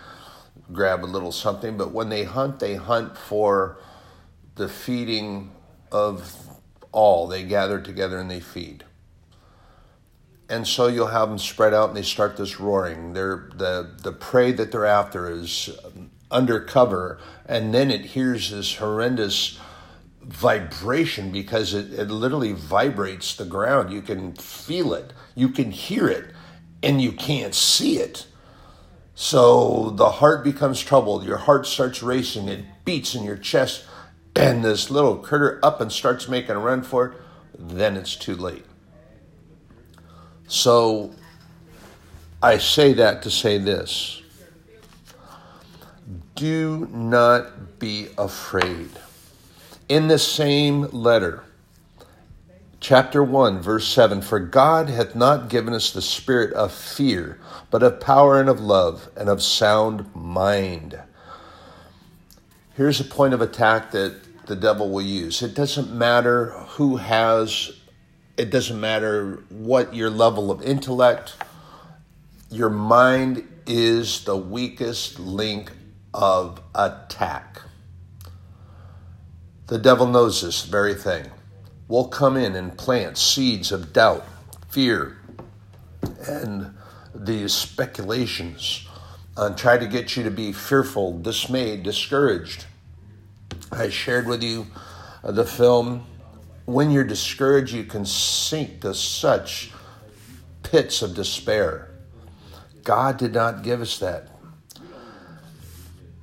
grab 0.71 1.03
a 1.03 1.05
little 1.05 1.31
something, 1.31 1.77
but 1.77 1.91
when 1.91 2.09
they 2.09 2.23
hunt, 2.23 2.59
they 2.59 2.73
hunt 2.73 3.15
for 3.15 3.77
the 4.55 4.67
feeding 4.67 5.51
of 5.91 6.48
all. 6.91 7.27
They 7.27 7.43
gather 7.43 7.79
together 7.79 8.19
and 8.19 8.29
they 8.29 8.39
feed. 8.39 8.83
And 10.49 10.67
so 10.67 10.87
you'll 10.87 11.07
have 11.07 11.29
them 11.29 11.37
spread 11.37 11.73
out 11.73 11.89
and 11.89 11.97
they 11.97 12.03
start 12.03 12.37
this 12.37 12.59
roaring. 12.59 13.13
They're, 13.13 13.49
the, 13.53 13.91
the 14.01 14.11
prey 14.11 14.51
that 14.53 14.71
they're 14.71 14.85
after 14.85 15.29
is 15.29 15.69
um, 15.85 16.09
undercover, 16.31 17.19
and 17.45 17.73
then 17.73 17.91
it 17.91 18.01
hears 18.01 18.49
this 18.49 18.75
horrendous 18.75 19.59
vibration 20.23 21.31
because 21.31 21.73
it, 21.73 21.93
it 21.93 22.09
literally 22.09 22.53
vibrates 22.53 23.35
the 23.35 23.45
ground. 23.45 23.93
You 23.93 24.01
can 24.01 24.33
feel 24.33 24.93
it, 24.93 25.13
you 25.35 25.49
can 25.49 25.71
hear 25.71 26.07
it, 26.07 26.33
and 26.81 26.99
you 27.01 27.11
can't 27.11 27.53
see 27.53 27.97
it 27.97 28.25
so 29.21 29.89
the 29.89 30.09
heart 30.09 30.45
becomes 30.45 30.81
troubled. 30.81 31.25
Your 31.25 31.35
heart 31.35 31.65
starts 31.65 32.01
racing. 32.01 32.47
It 32.47 32.63
beats 32.85 33.15
in 33.15 33.25
your 33.25 33.35
chest. 33.35 33.83
And 34.39 34.63
this 34.63 34.89
little 34.89 35.17
critter 35.17 35.59
up 35.61 35.81
and 35.81 35.91
starts 35.91 36.29
making 36.29 36.51
a 36.51 36.59
run 36.59 36.81
for 36.81 37.07
it. 37.07 37.13
Then 37.57 37.97
it's 37.97 38.15
too 38.15 38.37
late. 38.37 38.63
So 40.47 41.11
I 42.41 42.57
say 42.57 42.93
that 42.93 43.21
to 43.23 43.31
say 43.31 43.57
this 43.57 44.21
do 46.35 46.87
not 46.89 47.79
be 47.79 48.07
afraid. 48.17 48.91
In 49.89 50.07
the 50.07 50.17
same 50.17 50.83
letter, 50.83 51.43
chapter 52.79 53.21
1, 53.21 53.61
verse 53.61 53.89
7 53.89 54.21
For 54.21 54.39
God 54.39 54.87
hath 54.87 55.15
not 55.15 55.49
given 55.49 55.73
us 55.73 55.91
the 55.91 56.01
spirit 56.01 56.53
of 56.53 56.71
fear, 56.71 57.41
but 57.69 57.83
of 57.83 57.99
power 57.99 58.39
and 58.39 58.47
of 58.47 58.61
love 58.61 59.09
and 59.17 59.27
of 59.27 59.43
sound 59.43 60.09
mind. 60.15 60.97
Here's 62.77 63.01
a 63.01 63.03
point 63.03 63.33
of 63.33 63.41
attack 63.41 63.91
that 63.91 64.28
the 64.49 64.55
devil 64.55 64.89
will 64.89 65.03
use 65.03 65.43
it 65.43 65.53
doesn't 65.53 65.93
matter 65.93 66.47
who 66.69 66.97
has, 66.97 67.71
it 68.35 68.49
doesn't 68.49 68.81
matter 68.81 69.43
what 69.49 69.93
your 69.93 70.09
level 70.09 70.49
of 70.49 70.63
intellect, 70.63 71.35
your 72.49 72.71
mind 72.71 73.47
is 73.67 74.23
the 74.23 74.35
weakest 74.35 75.19
link 75.19 75.71
of 76.15 76.59
attack. 76.73 77.61
The 79.67 79.77
devil 79.77 80.07
knows 80.07 80.41
this 80.41 80.65
very 80.65 80.95
thing 80.95 81.29
will 81.87 82.07
come 82.07 82.35
in 82.35 82.55
and 82.55 82.75
plant 82.75 83.19
seeds 83.19 83.71
of 83.71 83.93
doubt, 83.93 84.25
fear, 84.67 85.17
and 86.27 86.75
these 87.13 87.53
speculations 87.53 88.87
and 89.37 89.55
try 89.55 89.77
to 89.77 89.85
get 89.85 90.17
you 90.17 90.23
to 90.23 90.31
be 90.31 90.51
fearful, 90.51 91.19
dismayed, 91.19 91.83
discouraged. 91.83 92.65
I 93.71 93.89
shared 93.89 94.27
with 94.27 94.43
you 94.43 94.67
uh, 95.23 95.31
the 95.31 95.45
film. 95.45 96.05
When 96.65 96.91
you're 96.91 97.03
discouraged, 97.03 97.73
you 97.73 97.83
can 97.83 98.05
sink 98.05 98.81
to 98.81 98.93
such 98.93 99.71
pits 100.63 101.01
of 101.01 101.15
despair. 101.15 101.91
God 102.83 103.17
did 103.17 103.33
not 103.33 103.63
give 103.63 103.81
us 103.81 103.97
that. 103.99 104.29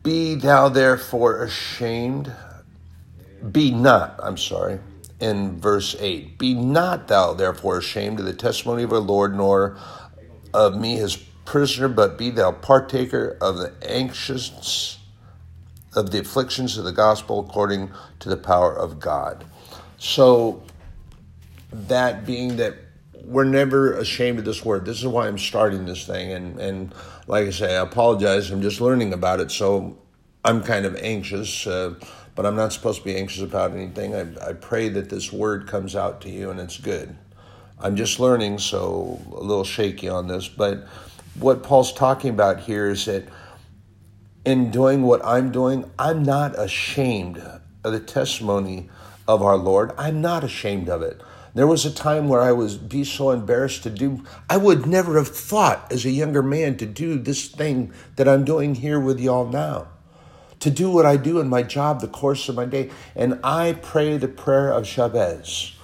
Be 0.02 0.34
thou 0.36 0.68
therefore 0.68 1.42
ashamed. 1.42 2.32
Be 3.52 3.70
not, 3.70 4.18
I'm 4.22 4.36
sorry 4.36 4.78
in 5.20 5.58
verse 5.60 5.96
8 5.98 6.38
Be 6.38 6.54
not 6.54 7.08
thou 7.08 7.32
therefore 7.32 7.78
ashamed 7.78 8.20
of 8.20 8.26
the 8.26 8.34
testimony 8.34 8.82
of 8.82 8.92
our 8.92 8.98
Lord, 8.98 9.34
nor 9.34 9.76
of 10.52 10.78
me 10.78 10.96
his 10.96 11.16
prisoner, 11.16 11.88
but 11.88 12.18
be 12.18 12.30
thou 12.30 12.52
partaker 12.52 13.36
of 13.40 13.56
the 13.58 13.72
anxious 13.82 14.98
of 15.96 16.10
the 16.10 16.18
afflictions 16.20 16.78
of 16.78 16.84
the 16.84 16.92
gospel 16.92 17.40
according 17.40 17.90
to 18.20 18.28
the 18.28 18.36
power 18.36 18.76
of 18.76 19.00
God. 19.00 19.44
So 19.98 20.62
that 21.72 22.26
being 22.26 22.56
that 22.56 22.74
we're 23.24 23.44
never 23.44 23.94
ashamed 23.94 24.38
of 24.38 24.44
this 24.44 24.64
word. 24.64 24.84
This 24.84 24.98
is 24.98 25.06
why 25.06 25.26
I'm 25.26 25.38
starting 25.38 25.84
this 25.84 26.06
thing 26.06 26.32
and 26.32 26.60
and 26.60 26.94
like 27.26 27.48
I 27.48 27.50
say, 27.50 27.76
I 27.76 27.82
apologize. 27.82 28.50
I'm 28.50 28.62
just 28.62 28.80
learning 28.80 29.12
about 29.12 29.40
it, 29.40 29.50
so 29.50 29.98
I'm 30.44 30.62
kind 30.62 30.86
of 30.86 30.94
anxious. 30.96 31.66
Uh, 31.66 31.94
but 32.36 32.44
I'm 32.44 32.54
not 32.54 32.72
supposed 32.72 32.98
to 32.98 33.04
be 33.04 33.16
anxious 33.16 33.42
about 33.42 33.72
anything. 33.72 34.14
I, 34.14 34.50
I 34.50 34.52
pray 34.52 34.90
that 34.90 35.08
this 35.08 35.32
word 35.32 35.66
comes 35.66 35.96
out 35.96 36.20
to 36.20 36.30
you 36.30 36.50
and 36.50 36.60
it's 36.60 36.78
good. 36.78 37.16
I'm 37.80 37.96
just 37.96 38.20
learning, 38.20 38.58
so 38.58 39.20
a 39.32 39.40
little 39.40 39.64
shaky 39.64 40.08
on 40.08 40.28
this. 40.28 40.46
But 40.46 40.86
what 41.38 41.62
Paul's 41.62 41.92
talking 41.92 42.30
about 42.30 42.60
here 42.60 42.88
is 42.88 43.06
that 43.06 43.24
in 44.46 44.70
doing 44.70 45.02
what 45.02 45.22
I'm 45.24 45.52
doing, 45.52 45.90
I'm 45.98 46.22
not 46.22 46.58
ashamed 46.58 47.36
of 47.38 47.92
the 47.92 48.00
testimony 48.00 48.88
of 49.28 49.42
our 49.42 49.56
Lord. 49.56 49.92
I'm 49.98 50.22
not 50.22 50.42
ashamed 50.42 50.88
of 50.88 51.02
it. 51.02 51.20
There 51.54 51.66
was 51.66 51.84
a 51.84 51.92
time 51.92 52.28
where 52.28 52.40
I 52.40 52.52
was 52.52 52.78
be 52.78 53.04
so 53.04 53.30
embarrassed 53.30 53.82
to 53.82 53.90
do. 53.90 54.24
I 54.48 54.56
would 54.56 54.86
never 54.86 55.18
have 55.18 55.28
thought 55.28 55.90
as 55.92 56.06
a 56.06 56.10
younger 56.10 56.42
man 56.42 56.78
to 56.78 56.86
do 56.86 57.18
this 57.18 57.48
thing 57.48 57.92
that 58.16 58.28
I'm 58.28 58.44
doing 58.44 58.76
here 58.76 59.00
with 59.00 59.20
y'all 59.20 59.48
now 59.48 59.88
to 60.60 60.70
do 60.70 60.90
what 60.90 61.06
I 61.06 61.16
do 61.16 61.38
in 61.38 61.48
my 61.48 61.62
job, 61.62 62.00
the 62.00 62.08
course 62.08 62.48
of 62.48 62.56
my 62.56 62.64
day. 62.64 62.90
And 63.14 63.38
I 63.44 63.74
pray 63.82 64.16
the 64.16 64.28
prayer 64.28 64.72
of 64.72 64.84
Jabez. 64.84 65.74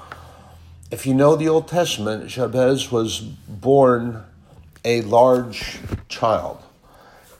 If 0.91 1.07
you 1.07 1.15
know 1.15 1.37
the 1.37 1.49
Old 1.49 1.69
Testament, 1.69 2.29
Jabez 2.29 2.91
was 2.91 3.21
born 3.21 4.25
a 4.85 5.03
large 5.03 5.79
child. 6.09 6.63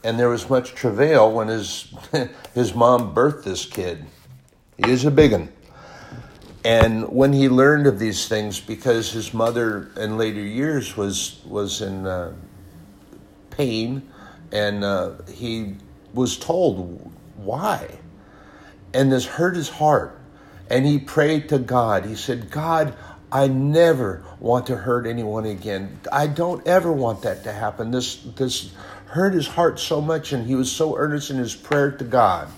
And 0.05 0.19
there 0.19 0.29
was 0.29 0.49
much 0.51 0.75
travail 0.75 1.31
when 1.31 1.49
his, 1.49 1.95
his 2.55 2.75
mom 2.75 3.15
birthed 3.15 3.45
this 3.45 3.65
kid. 3.65 4.05
He 4.77 4.91
is 4.91 5.05
a 5.05 5.11
big 5.11 5.33
one. 5.33 5.53
And 6.65 7.09
when 7.09 7.33
he 7.33 7.49
learned 7.49 7.87
of 7.87 7.99
these 7.99 8.29
things, 8.29 8.61
because 8.61 9.13
his 9.13 9.35
mother 9.35 9.91
in 9.97 10.17
later 10.17 10.41
years 10.41 10.97
was, 10.97 11.41
was 11.45 11.83
in 11.83 12.07
uh, 12.07 12.35
pain, 13.51 14.09
and 14.53 14.85
uh, 14.85 15.13
he 15.33 15.75
was 16.15 16.37
told, 16.37 17.11
why? 17.37 17.99
And 18.95 19.11
this 19.11 19.27
hurt 19.27 19.57
his 19.57 19.69
heart. 19.69 20.19
And 20.71 20.87
he 20.87 20.99
prayed 20.99 21.49
to 21.49 21.59
God. 21.59 22.07
He 22.07 22.15
said, 22.15 22.51
God, 22.51 22.95
I 23.33 23.49
never 23.49 24.25
want 24.39 24.67
to 24.67 24.77
hurt 24.77 25.07
anyone 25.07 25.47
again. 25.47 25.99
I 26.13 26.27
don't 26.27 26.67
ever 26.67 26.93
want 26.93 27.23
that 27.23 27.45
to 27.45 27.53
happen. 27.53 27.91
This, 27.91 28.17
this 28.37 28.73
hurt 29.13 29.35
his 29.35 29.47
heart 29.47 29.79
so 29.79 30.01
much, 30.01 30.33
and 30.33 30.47
he 30.47 30.55
was 30.55 30.73
so 30.73 30.97
earnest 30.97 31.31
in 31.31 31.37
his 31.37 31.55
prayer 31.55 31.91
to 31.91 32.03
God. 32.03 32.49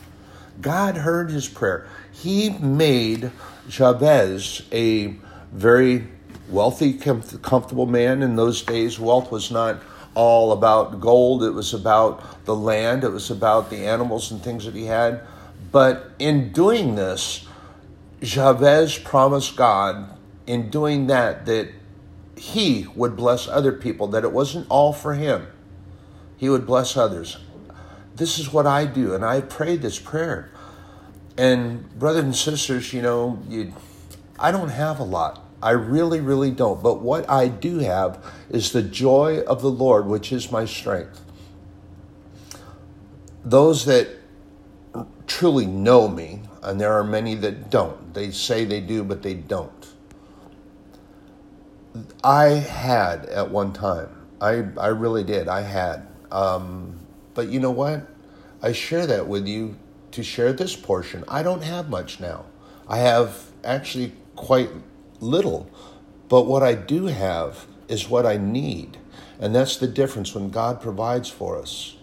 God 0.60 0.96
heard 0.96 1.28
his 1.28 1.48
prayer. 1.48 1.84
He 2.12 2.50
made 2.50 3.32
Jabez 3.68 4.62
a 4.70 5.16
very 5.50 6.06
wealthy, 6.48 6.92
comfortable 6.92 7.86
man. 7.86 8.22
In 8.22 8.36
those 8.36 8.62
days, 8.62 9.00
wealth 9.00 9.32
was 9.32 9.50
not 9.50 9.82
all 10.14 10.52
about 10.52 11.00
gold, 11.00 11.42
it 11.42 11.50
was 11.50 11.74
about 11.74 12.44
the 12.44 12.54
land, 12.54 13.02
it 13.02 13.08
was 13.08 13.32
about 13.32 13.68
the 13.68 13.84
animals 13.84 14.30
and 14.30 14.40
things 14.40 14.64
that 14.64 14.76
he 14.76 14.84
had. 14.84 15.22
But 15.72 16.12
in 16.20 16.52
doing 16.52 16.94
this, 16.94 17.48
Jabez 18.22 18.96
promised 18.96 19.56
God, 19.56 20.08
in 20.46 20.70
doing 20.70 21.08
that, 21.08 21.46
that 21.46 21.72
he 22.36 22.86
would 22.94 23.16
bless 23.16 23.48
other 23.48 23.72
people, 23.72 24.06
that 24.08 24.22
it 24.22 24.30
wasn't 24.30 24.68
all 24.70 24.92
for 24.92 25.14
him. 25.14 25.48
He 26.36 26.48
would 26.48 26.66
bless 26.66 26.96
others. 26.96 27.38
This 28.16 28.38
is 28.38 28.52
what 28.52 28.66
I 28.66 28.86
do, 28.86 29.14
and 29.14 29.24
I 29.24 29.40
prayed 29.40 29.82
this 29.82 29.98
prayer. 29.98 30.50
And 31.36 31.88
brothers 31.98 32.24
and 32.24 32.36
sisters, 32.36 32.92
you 32.92 33.02
know, 33.02 33.42
you, 33.48 33.72
I 34.38 34.52
don't 34.52 34.68
have 34.68 35.00
a 35.00 35.04
lot. 35.04 35.44
I 35.62 35.70
really, 35.70 36.20
really 36.20 36.50
don't. 36.50 36.82
But 36.82 37.00
what 37.00 37.28
I 37.28 37.48
do 37.48 37.78
have 37.78 38.22
is 38.50 38.72
the 38.72 38.82
joy 38.82 39.40
of 39.40 39.62
the 39.62 39.70
Lord, 39.70 40.06
which 40.06 40.32
is 40.32 40.52
my 40.52 40.64
strength. 40.64 41.22
Those 43.44 43.84
that 43.86 44.08
truly 45.26 45.66
know 45.66 46.06
me, 46.06 46.42
and 46.62 46.80
there 46.80 46.92
are 46.92 47.04
many 47.04 47.34
that 47.36 47.70
don't, 47.70 48.14
they 48.14 48.30
say 48.30 48.64
they 48.64 48.80
do, 48.80 49.02
but 49.02 49.22
they 49.22 49.34
don't. 49.34 49.88
I 52.22 52.44
had 52.44 53.26
at 53.26 53.50
one 53.50 53.72
time. 53.72 54.08
I, 54.40 54.64
I 54.78 54.88
really 54.88 55.24
did. 55.24 55.48
I 55.48 55.62
had. 55.62 56.06
Um, 56.34 56.98
but 57.32 57.48
you 57.48 57.60
know 57.60 57.70
what? 57.70 58.06
I 58.60 58.72
share 58.72 59.06
that 59.06 59.28
with 59.28 59.46
you 59.46 59.76
to 60.10 60.22
share 60.22 60.52
this 60.52 60.74
portion. 60.74 61.24
I 61.28 61.42
don't 61.42 61.62
have 61.62 61.88
much 61.88 62.18
now. 62.18 62.46
I 62.88 62.98
have 62.98 63.50
actually 63.62 64.12
quite 64.34 64.70
little. 65.20 65.70
But 66.28 66.46
what 66.46 66.62
I 66.62 66.74
do 66.74 67.06
have 67.06 67.66
is 67.88 68.08
what 68.08 68.26
I 68.26 68.36
need. 68.36 68.98
And 69.38 69.54
that's 69.54 69.76
the 69.76 69.86
difference 69.86 70.34
when 70.34 70.50
God 70.50 70.80
provides 70.80 71.28
for 71.28 71.58
us. 71.58 71.96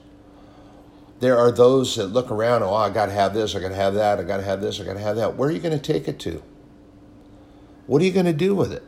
There 1.20 1.38
are 1.38 1.52
those 1.52 1.96
that 1.98 2.08
look 2.08 2.32
around, 2.32 2.64
oh, 2.64 2.74
I 2.74 2.90
got 2.90 3.08
to 3.08 3.12
have 3.12 3.34
this, 3.34 3.56
I 3.56 3.60
got 3.60 3.70
to 3.70 3.76
have 3.76 3.94
that, 3.96 4.20
I 4.20 4.24
got 4.24 4.38
to 4.38 4.44
have 4.44 4.62
this, 4.62 4.80
I 4.80 4.86
got 4.86 4.94
to 4.94 5.00
have 5.00 5.18
that. 5.18 5.36
Where 5.36 5.50
are 5.50 5.52
you 5.52 5.60
going 5.60 5.78
to 5.78 5.94
take 5.94 6.08
it 6.08 6.20
to? 6.20 6.42
What 7.86 8.02
are 8.02 8.06
you 8.06 8.12
going 8.12 8.26
to 8.26 8.34
do 8.34 8.56
with 8.56 8.72
it? 8.72 8.84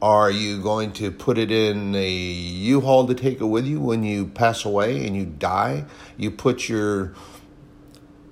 Are 0.00 0.30
you 0.30 0.62
going 0.62 0.92
to 0.94 1.10
put 1.10 1.38
it 1.38 1.50
in 1.50 1.94
a 1.96 2.08
U-Haul 2.08 3.08
to 3.08 3.14
take 3.14 3.40
it 3.40 3.46
with 3.46 3.66
you 3.66 3.80
when 3.80 4.04
you 4.04 4.26
pass 4.26 4.64
away 4.64 5.04
and 5.04 5.16
you 5.16 5.26
die? 5.26 5.86
You 6.16 6.30
put 6.30 6.68
your 6.68 7.14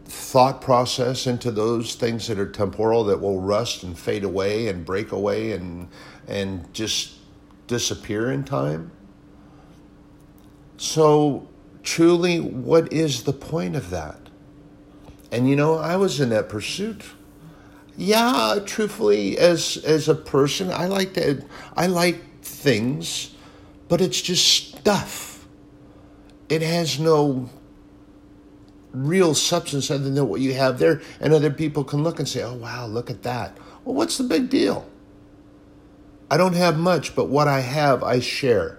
thought 0.05 0.61
process 0.61 1.27
into 1.27 1.51
those 1.51 1.97
things 1.97 2.29
that 2.29 2.39
are 2.39 2.49
temporal 2.49 3.03
that 3.05 3.21
will 3.21 3.41
rust 3.41 3.83
and 3.83 3.99
fade 3.99 4.23
away 4.23 4.69
and 4.69 4.85
break 4.85 5.11
away 5.11 5.53
and 5.53 5.89
and 6.29 6.73
just 6.73 7.15
disappear 7.67 8.31
in 8.31 8.45
time. 8.45 8.93
So 10.77 11.49
truly 11.83 12.39
what 12.39 12.93
is 12.93 13.25
the 13.25 13.33
point 13.33 13.75
of 13.75 13.91
that? 13.91 14.21
And 15.33 15.51
you 15.51 15.57
know, 15.57 15.77
I 15.77 15.97
was 15.97 16.21
in 16.21 16.29
that 16.29 16.49
pursuit 16.49 17.03
yeah, 17.97 18.59
truthfully, 18.65 19.39
as 19.39 19.79
as 19.79 20.09
a 20.09 20.15
person, 20.15 20.71
I 20.71 20.87
like 20.87 21.15
to 21.15 21.43
I 21.77 21.87
like 21.87 22.43
things, 22.43 23.35
but 23.89 24.01
it's 24.01 24.21
just 24.21 24.47
stuff. 24.47 25.47
It 26.49 26.63
has 26.63 26.99
no 27.01 27.49
real 28.93 29.35
substance 29.35 29.91
other 29.91 30.11
than 30.11 30.29
what 30.29 30.41
you 30.41 30.55
have 30.55 30.79
there, 30.79 31.01
and 31.21 31.33
other 31.33 31.51
people 31.51 31.85
can 31.85 32.03
look 32.03 32.19
and 32.19 32.29
say, 32.29 32.43
"Oh, 32.43 32.55
wow, 32.55 32.87
look 32.87 33.11
at 33.11 33.23
that." 33.23 33.57
Well, 33.85 33.95
what's 33.95 34.19
the 34.19 34.25
big 34.25 34.51
deal? 34.51 34.87
I 36.31 36.37
don't 36.37 36.55
have 36.55 36.79
much, 36.79 37.15
but 37.15 37.29
what 37.29 37.49
I 37.49 37.61
have, 37.61 38.03
I 38.03 38.21
share. 38.21 38.79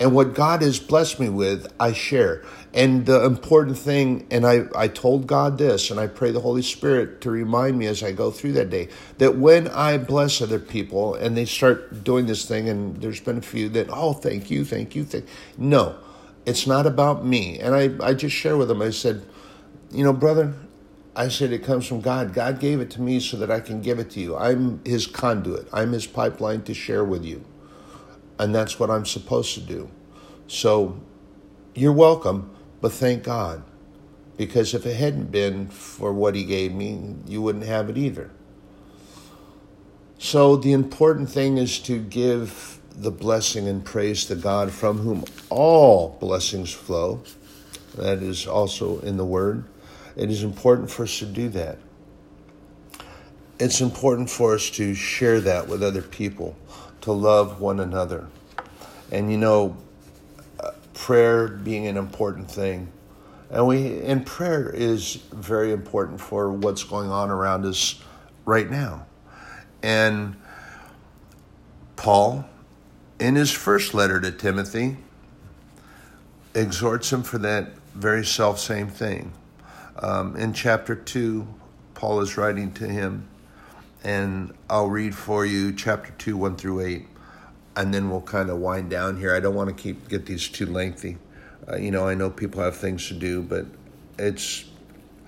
And 0.00 0.14
what 0.14 0.34
God 0.34 0.62
has 0.62 0.78
blessed 0.78 1.18
me 1.18 1.28
with, 1.28 1.72
I 1.80 1.92
share. 1.92 2.44
And 2.72 3.06
the 3.06 3.24
important 3.24 3.78
thing, 3.78 4.26
and 4.30 4.46
I, 4.46 4.66
I 4.76 4.86
told 4.86 5.26
God 5.26 5.58
this, 5.58 5.90
and 5.90 5.98
I 5.98 6.06
pray 6.06 6.30
the 6.30 6.40
Holy 6.40 6.62
Spirit 6.62 7.20
to 7.22 7.30
remind 7.30 7.78
me 7.78 7.86
as 7.86 8.02
I 8.02 8.12
go 8.12 8.30
through 8.30 8.52
that 8.52 8.70
day, 8.70 8.88
that 9.18 9.36
when 9.36 9.66
I 9.68 9.98
bless 9.98 10.40
other 10.40 10.60
people 10.60 11.14
and 11.14 11.36
they 11.36 11.46
start 11.46 12.04
doing 12.04 12.26
this 12.26 12.46
thing, 12.46 12.68
and 12.68 13.00
there's 13.00 13.20
been 13.20 13.38
a 13.38 13.42
few 13.42 13.68
that, 13.70 13.88
oh, 13.90 14.12
thank 14.12 14.50
you, 14.50 14.64
thank 14.64 14.94
you, 14.94 15.04
thank 15.04 15.26
No, 15.56 15.96
it's 16.46 16.66
not 16.66 16.86
about 16.86 17.24
me. 17.24 17.58
And 17.58 17.74
I, 17.74 18.06
I 18.06 18.14
just 18.14 18.36
share 18.36 18.56
with 18.56 18.68
them, 18.68 18.82
I 18.82 18.90
said, 18.90 19.26
you 19.90 20.04
know, 20.04 20.12
brother, 20.12 20.54
I 21.16 21.28
said 21.28 21.52
it 21.52 21.64
comes 21.64 21.84
from 21.86 22.00
God. 22.00 22.32
God 22.32 22.60
gave 22.60 22.80
it 22.80 22.90
to 22.92 23.02
me 23.02 23.18
so 23.18 23.36
that 23.38 23.50
I 23.50 23.58
can 23.58 23.82
give 23.82 23.98
it 23.98 24.10
to 24.10 24.20
you. 24.20 24.36
I'm 24.36 24.80
his 24.84 25.08
conduit, 25.08 25.66
I'm 25.72 25.90
his 25.90 26.06
pipeline 26.06 26.62
to 26.62 26.74
share 26.74 27.04
with 27.04 27.24
you. 27.24 27.44
And 28.38 28.54
that's 28.54 28.78
what 28.78 28.90
I'm 28.90 29.06
supposed 29.06 29.54
to 29.54 29.60
do. 29.60 29.90
So 30.46 31.00
you're 31.74 31.92
welcome 31.92 32.54
but 32.80 32.92
thank 32.92 33.24
God, 33.24 33.62
because 34.36 34.72
if 34.72 34.86
it 34.86 34.94
hadn't 34.94 35.30
been 35.30 35.68
for 35.68 36.12
what 36.12 36.34
He 36.34 36.44
gave 36.44 36.72
me, 36.72 37.16
you 37.26 37.42
wouldn't 37.42 37.64
have 37.64 37.90
it 37.90 37.98
either. 37.98 38.30
So 40.18 40.56
the 40.56 40.72
important 40.72 41.28
thing 41.30 41.58
is 41.58 41.78
to 41.80 41.98
give 41.98 42.78
the 42.94 43.10
blessing 43.10 43.68
and 43.68 43.84
praise 43.84 44.24
to 44.26 44.34
God 44.34 44.72
from 44.72 44.98
whom 44.98 45.24
all 45.50 46.16
blessings 46.20 46.72
flow. 46.72 47.22
That 47.96 48.22
is 48.22 48.46
also 48.46 49.00
in 49.00 49.16
the 49.16 49.24
Word. 49.24 49.64
It 50.16 50.30
is 50.30 50.42
important 50.42 50.90
for 50.90 51.04
us 51.04 51.18
to 51.18 51.26
do 51.26 51.48
that. 51.50 51.78
It's 53.60 53.80
important 53.80 54.30
for 54.30 54.54
us 54.54 54.70
to 54.70 54.94
share 54.94 55.40
that 55.40 55.66
with 55.66 55.82
other 55.82 56.02
people, 56.02 56.56
to 57.02 57.12
love 57.12 57.60
one 57.60 57.80
another. 57.80 58.28
And 59.10 59.30
you 59.30 59.38
know, 59.38 59.76
prayer 60.94 61.48
being 61.48 61.86
an 61.86 61.96
important 61.96 62.50
thing. 62.50 62.92
And 63.50 63.66
we 63.66 64.00
and 64.02 64.26
prayer 64.26 64.68
is 64.68 65.14
very 65.32 65.72
important 65.72 66.20
for 66.20 66.52
what's 66.52 66.84
going 66.84 67.10
on 67.10 67.30
around 67.30 67.64
us 67.64 68.02
right 68.44 68.68
now. 68.68 69.06
And 69.82 70.36
Paul, 71.96 72.44
in 73.18 73.36
his 73.36 73.50
first 73.50 73.94
letter 73.94 74.20
to 74.20 74.30
Timothy, 74.30 74.98
exhorts 76.54 77.12
him 77.12 77.22
for 77.22 77.38
that 77.38 77.72
very 77.94 78.24
self 78.24 78.58
same 78.58 78.88
thing. 78.88 79.32
Um, 80.00 80.36
in 80.36 80.52
chapter 80.52 80.94
2, 80.94 81.46
Paul 81.94 82.20
is 82.20 82.36
writing 82.36 82.72
to 82.74 82.86
him, 82.86 83.28
and 84.04 84.54
I'll 84.70 84.88
read 84.88 85.14
for 85.14 85.44
you 85.44 85.72
chapter 85.72 86.12
2, 86.18 86.36
1 86.36 86.56
through 86.56 86.80
8 86.80 87.06
and 87.78 87.94
then 87.94 88.10
we'll 88.10 88.20
kind 88.20 88.50
of 88.50 88.58
wind 88.58 88.90
down 88.90 89.16
here. 89.16 89.32
I 89.32 89.38
don't 89.38 89.54
want 89.54 89.68
to 89.68 89.74
keep 89.74 90.08
get 90.08 90.26
these 90.26 90.48
too 90.48 90.66
lengthy. 90.66 91.16
Uh, 91.70 91.76
you 91.76 91.92
know, 91.92 92.08
I 92.08 92.14
know 92.14 92.28
people 92.28 92.60
have 92.60 92.76
things 92.76 93.06
to 93.06 93.14
do, 93.14 93.40
but 93.40 93.66
it's 94.18 94.64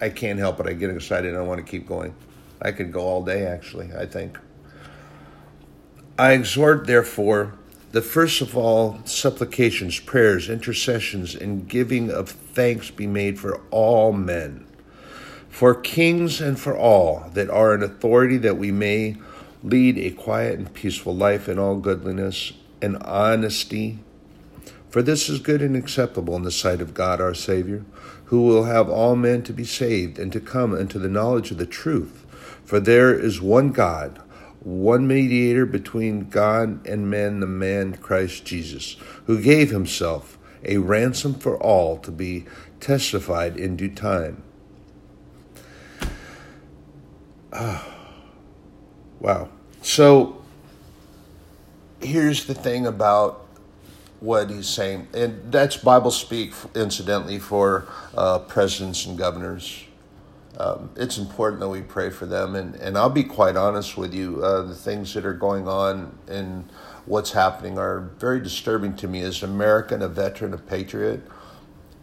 I 0.00 0.08
can't 0.08 0.38
help 0.38 0.58
it. 0.58 0.66
I 0.66 0.72
get 0.72 0.90
excited. 0.90 1.36
I 1.36 1.42
want 1.42 1.64
to 1.64 1.70
keep 1.70 1.86
going. 1.86 2.12
I 2.60 2.72
could 2.72 2.92
go 2.92 3.02
all 3.02 3.24
day, 3.24 3.46
actually. 3.46 3.90
I 3.96 4.04
think. 4.04 4.36
I 6.18 6.32
exhort, 6.32 6.88
therefore, 6.88 7.54
that 7.92 8.02
first 8.02 8.40
of 8.40 8.56
all, 8.56 8.98
supplications, 9.04 10.00
prayers, 10.00 10.50
intercessions, 10.50 11.36
and 11.36 11.68
giving 11.68 12.10
of 12.10 12.28
thanks 12.28 12.90
be 12.90 13.06
made 13.06 13.38
for 13.38 13.60
all 13.70 14.12
men, 14.12 14.66
for 15.50 15.74
kings 15.74 16.40
and 16.40 16.58
for 16.58 16.76
all 16.76 17.28
that 17.34 17.50
are 17.50 17.74
in 17.74 17.82
authority, 17.82 18.38
that 18.38 18.56
we 18.56 18.72
may 18.72 19.16
lead 19.62 19.98
a 19.98 20.10
quiet 20.10 20.58
and 20.58 20.72
peaceful 20.72 21.14
life 21.14 21.48
in 21.48 21.58
all 21.58 21.76
goodliness 21.76 22.52
and 22.80 22.96
honesty. 23.02 23.98
For 24.88 25.02
this 25.02 25.28
is 25.28 25.38
good 25.38 25.60
and 25.60 25.76
acceptable 25.76 26.34
in 26.36 26.44
the 26.44 26.50
sight 26.50 26.80
of 26.80 26.94
God 26.94 27.20
our 27.20 27.34
Savior, 27.34 27.84
who 28.26 28.42
will 28.42 28.64
have 28.64 28.88
all 28.88 29.16
men 29.16 29.42
to 29.42 29.52
be 29.52 29.64
saved 29.64 30.18
and 30.18 30.32
to 30.32 30.40
come 30.40 30.72
unto 30.72 30.98
the 30.98 31.08
knowledge 31.08 31.50
of 31.50 31.58
the 31.58 31.66
truth. 31.66 32.24
For 32.64 32.80
there 32.80 33.12
is 33.12 33.40
one 33.40 33.70
God, 33.70 34.20
one 34.60 35.06
mediator 35.06 35.66
between 35.66 36.28
God 36.28 36.86
and 36.86 37.10
men, 37.10 37.40
the 37.40 37.46
man 37.46 37.96
Christ 37.96 38.44
Jesus, 38.44 38.96
who 39.26 39.42
gave 39.42 39.70
himself 39.70 40.38
a 40.64 40.78
ransom 40.78 41.34
for 41.34 41.60
all 41.60 41.98
to 41.98 42.10
be 42.10 42.46
testified 42.78 43.56
in 43.56 43.76
due 43.76 43.90
time. 43.90 44.42
Wow. 49.20 49.50
So 49.82 50.42
here's 52.00 52.46
the 52.46 52.54
thing 52.54 52.86
about 52.86 53.46
what 54.20 54.48
he's 54.48 54.66
saying, 54.66 55.08
and 55.12 55.52
that's 55.52 55.76
Bible 55.76 56.10
speak, 56.10 56.54
incidentally, 56.74 57.38
for 57.38 57.86
uh, 58.16 58.38
presidents 58.38 59.04
and 59.04 59.18
governors. 59.18 59.84
Um, 60.58 60.90
it's 60.96 61.18
important 61.18 61.60
that 61.60 61.68
we 61.68 61.82
pray 61.82 62.08
for 62.08 62.24
them, 62.24 62.54
and, 62.54 62.74
and 62.76 62.96
I'll 62.96 63.10
be 63.10 63.24
quite 63.24 63.56
honest 63.56 63.98
with 63.98 64.14
you. 64.14 64.42
Uh, 64.42 64.62
the 64.62 64.74
things 64.74 65.12
that 65.14 65.26
are 65.26 65.34
going 65.34 65.68
on 65.68 66.18
and 66.28 66.68
what's 67.04 67.32
happening 67.32 67.78
are 67.78 68.00
very 68.18 68.40
disturbing 68.40 68.94
to 68.96 69.08
me 69.08 69.20
as 69.20 69.42
an 69.42 69.50
American, 69.50 70.00
a 70.00 70.08
veteran, 70.08 70.54
a 70.54 70.58
patriot. 70.58 71.22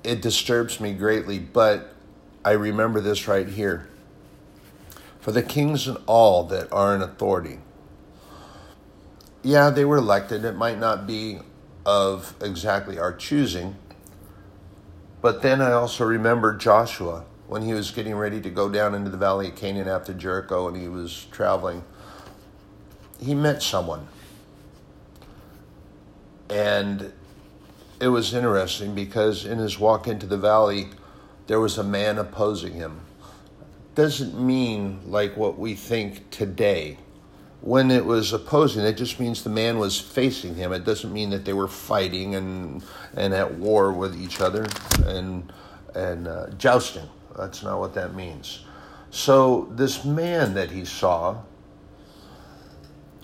It 0.03 0.21
disturbs 0.21 0.79
me 0.79 0.93
greatly, 0.93 1.39
but 1.39 1.95
I 2.45 2.51
remember 2.51 3.01
this 3.01 3.27
right 3.27 3.47
here 3.47 3.89
for 5.19 5.31
the 5.31 5.43
kings 5.43 5.87
and 5.87 5.97
all 6.05 6.43
that 6.45 6.71
are 6.71 6.95
in 6.95 7.01
authority. 7.01 7.59
Yeah, 9.43 9.69
they 9.69 9.85
were 9.85 9.97
elected. 9.97 10.43
It 10.45 10.55
might 10.55 10.79
not 10.79 11.07
be 11.07 11.39
of 11.85 12.35
exactly 12.41 12.99
our 12.99 13.13
choosing. 13.13 13.75
But 15.21 15.41
then 15.41 15.61
I 15.61 15.71
also 15.71 16.05
remember 16.05 16.55
Joshua 16.55 17.25
when 17.47 17.61
he 17.61 17.73
was 17.73 17.91
getting 17.91 18.15
ready 18.15 18.41
to 18.41 18.49
go 18.49 18.69
down 18.69 18.93
into 18.93 19.09
the 19.09 19.17
valley 19.17 19.47
of 19.47 19.55
Canaan 19.55 19.87
after 19.87 20.13
Jericho 20.13 20.67
and 20.67 20.75
he 20.75 20.87
was 20.87 21.27
traveling. 21.31 21.83
He 23.19 23.33
met 23.33 23.63
someone. 23.63 24.07
And 26.49 27.13
it 27.99 28.09
was 28.09 28.33
interesting 28.33 28.93
because 28.93 29.45
in 29.45 29.57
his 29.57 29.79
walk 29.79 30.07
into 30.07 30.27
the 30.27 30.37
valley, 30.37 30.89
there 31.47 31.59
was 31.59 31.77
a 31.77 31.83
man 31.83 32.17
opposing 32.17 32.73
him. 32.73 33.01
Doesn't 33.97 34.39
mean 34.39 34.99
like 35.07 35.35
what 35.35 35.57
we 35.57 35.73
think 35.73 36.29
today. 36.29 36.99
When 37.61 37.89
it 37.89 38.05
was 38.05 38.31
opposing, 38.31 38.85
it 38.85 38.95
just 38.95 39.19
means 39.19 39.43
the 39.43 39.49
man 39.49 39.79
was 39.79 39.99
facing 39.99 40.53
him. 40.53 40.71
It 40.71 40.85
doesn't 40.85 41.11
mean 41.11 41.31
that 41.31 41.45
they 41.45 41.53
were 41.53 41.67
fighting 41.67 42.35
and 42.35 42.83
and 43.15 43.33
at 43.33 43.55
war 43.55 43.91
with 43.91 44.15
each 44.15 44.39
other 44.39 44.67
and 45.07 45.51
and 45.95 46.27
uh, 46.27 46.51
jousting. 46.59 47.09
That's 47.35 47.63
not 47.63 47.79
what 47.79 47.95
that 47.95 48.13
means. 48.13 48.65
So 49.09 49.67
this 49.71 50.05
man 50.05 50.53
that 50.53 50.69
he 50.69 50.85
saw 50.85 51.41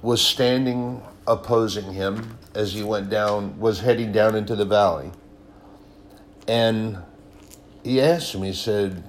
was 0.02 0.24
standing 0.26 1.04
opposing 1.28 1.94
him 1.94 2.40
as 2.56 2.74
he 2.74 2.82
went 2.82 3.12
down, 3.12 3.60
was 3.60 3.82
heading 3.82 4.12
down 4.12 4.34
into 4.34 4.56
the 4.56 4.66
valley. 4.66 5.12
And 6.48 6.98
he 7.84 8.02
asked 8.02 8.34
him, 8.34 8.42
he 8.42 8.54
said, 8.54 9.04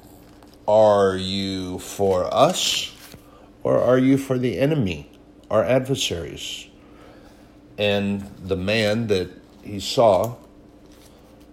Are 0.67 1.17
you 1.17 1.79
for 1.79 2.33
us 2.33 2.95
or 3.63 3.81
are 3.81 3.99
you 3.99 4.17
for 4.17 4.39
the 4.39 4.59
enemy, 4.59 5.11
our 5.51 5.65
adversaries? 5.65 6.69
And 7.77 8.31
the 8.43 8.57
man 8.57 9.09
that 9.09 9.31
he 9.63 9.81
saw 9.81 10.37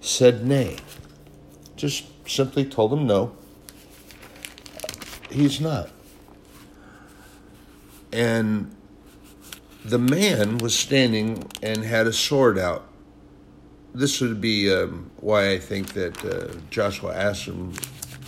said 0.02 0.46
nay. 0.46 0.78
Just 1.76 2.06
simply 2.30 2.66
told 2.66 2.94
him 2.94 3.08
no. 3.08 3.36
He's 5.30 5.60
not. 5.60 5.90
And 8.12 8.76
the 9.84 10.00
man 10.00 10.58
was 10.58 10.78
standing 10.78 11.50
and 11.64 11.84
had 11.84 12.08
a 12.08 12.14
sword 12.14 12.58
out. 12.58 12.88
This 13.94 14.22
would 14.22 14.40
be 14.40 14.74
um, 14.74 15.12
why 15.18 15.52
I 15.52 15.60
think 15.60 15.94
that 15.94 16.24
uh, 16.24 16.54
Joshua 16.70 17.16
asked 17.16 17.46
him 17.46 17.74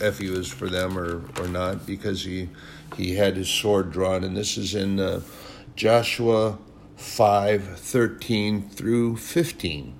if 0.03 0.19
he 0.19 0.29
was 0.29 0.47
for 0.47 0.69
them 0.69 0.97
or, 0.97 1.21
or 1.39 1.47
not, 1.47 1.85
because 1.85 2.23
he 2.23 2.49
he 2.97 3.15
had 3.15 3.35
his 3.35 3.49
sword 3.49 3.91
drawn, 3.91 4.23
and 4.23 4.37
this 4.37 4.57
is 4.57 4.75
in 4.75 4.99
uh, 4.99 5.21
Joshua 5.75 6.57
five 6.95 7.79
thirteen 7.79 8.69
through 8.69 9.17
fifteen. 9.17 9.95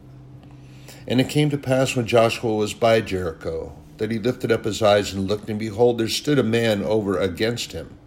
And 1.08 1.20
it 1.20 1.30
came 1.30 1.50
to 1.50 1.58
pass 1.58 1.96
when 1.96 2.08
Joshua 2.08 2.56
was 2.56 2.74
by 2.74 3.02
Jericho 3.02 3.76
that 3.98 4.12
he 4.12 4.20
lifted 4.20 4.52
up 4.52 4.66
his 4.66 4.82
eyes 4.82 5.14
and 5.14 5.28
looked, 5.28 5.50
and 5.50 5.60
behold, 5.60 5.98
there 5.98 6.08
stood 6.08 6.40
a 6.40 6.44
man 6.44 6.84
over 6.84 7.18
against 7.18 7.72
him, 7.74 7.98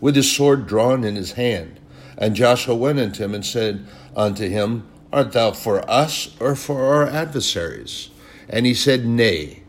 with 0.00 0.16
his 0.16 0.30
sword 0.30 0.66
drawn 0.66 1.04
in 1.04 1.16
his 1.16 1.32
hand. 1.32 1.80
And 2.18 2.36
Joshua 2.36 2.74
went 2.74 2.98
unto 2.98 3.24
him 3.24 3.34
and 3.34 3.44
said 3.44 3.86
unto 4.14 4.48
him, 4.48 4.86
Art 5.12 5.32
thou 5.32 5.52
for 5.52 5.88
us 5.90 6.36
or 6.40 6.54
for 6.54 6.82
our 6.84 7.06
adversaries? 7.06 8.10
And 8.48 8.66
he 8.66 8.74
said, 8.74 9.06
Nay, 9.06 9.61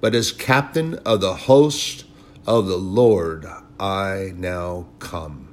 but 0.00 0.14
as 0.14 0.32
captain 0.32 0.94
of 1.04 1.20
the 1.20 1.34
host 1.34 2.04
of 2.46 2.66
the 2.66 2.78
Lord 2.78 3.46
I 3.78 4.32
now 4.36 4.86
come. 4.98 5.48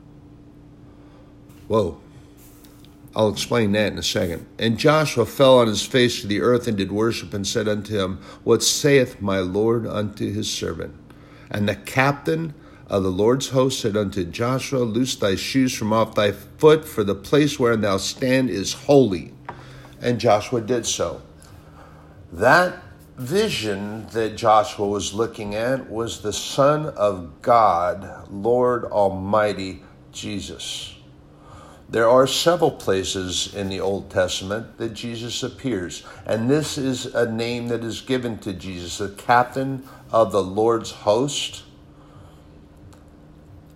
Whoa. 1.67 1.99
I'll 3.15 3.29
explain 3.29 3.71
that 3.71 3.93
in 3.93 3.97
a 3.97 4.03
second. 4.03 4.45
And 4.59 4.77
Joshua 4.77 5.25
fell 5.25 5.59
on 5.59 5.67
his 5.67 5.85
face 5.85 6.19
to 6.21 6.27
the 6.27 6.41
earth 6.41 6.67
and 6.67 6.77
did 6.77 6.91
worship 6.91 7.33
and 7.33 7.47
said 7.47 7.67
unto 7.67 7.97
him, 7.97 8.19
What 8.43 8.61
saith 8.61 9.21
my 9.21 9.39
Lord 9.39 9.87
unto 9.87 10.31
his 10.31 10.51
servant? 10.51 10.93
And 11.49 11.69
the 11.69 11.75
captain 11.75 12.53
of 12.87 13.03
the 13.03 13.11
Lord's 13.11 13.49
host 13.49 13.79
said 13.79 13.95
unto 13.95 14.25
Joshua, 14.25 14.79
Loose 14.79 15.15
thy 15.15 15.35
shoes 15.35 15.73
from 15.73 15.93
off 15.93 16.15
thy 16.15 16.33
foot, 16.33 16.85
for 16.85 17.03
the 17.03 17.15
place 17.15 17.57
wherein 17.57 17.81
thou 17.81 17.97
stand 17.97 18.49
is 18.49 18.73
holy. 18.73 19.33
And 20.01 20.19
Joshua 20.19 20.59
did 20.59 20.85
so. 20.85 21.21
That 22.33 22.83
vision 23.17 24.07
that 24.07 24.35
Joshua 24.35 24.87
was 24.87 25.13
looking 25.13 25.55
at 25.55 25.89
was 25.89 26.21
the 26.21 26.33
Son 26.33 26.87
of 26.87 27.41
God, 27.41 28.27
Lord 28.29 28.85
Almighty 28.85 29.83
Jesus. 30.11 30.95
There 31.87 32.09
are 32.09 32.27
several 32.27 32.71
places 32.71 33.53
in 33.53 33.69
the 33.69 33.79
Old 33.79 34.09
Testament 34.09 34.77
that 34.79 34.93
Jesus 34.93 35.43
appears, 35.43 36.03
and 36.25 36.49
this 36.49 36.77
is 36.77 37.05
a 37.05 37.31
name 37.31 37.67
that 37.67 37.83
is 37.83 38.01
given 38.01 38.39
to 38.39 38.53
Jesus, 38.53 38.97
the 38.97 39.09
captain 39.09 39.87
of 40.11 40.31
the 40.31 40.43
Lord's 40.43 40.91
host. 40.91 41.63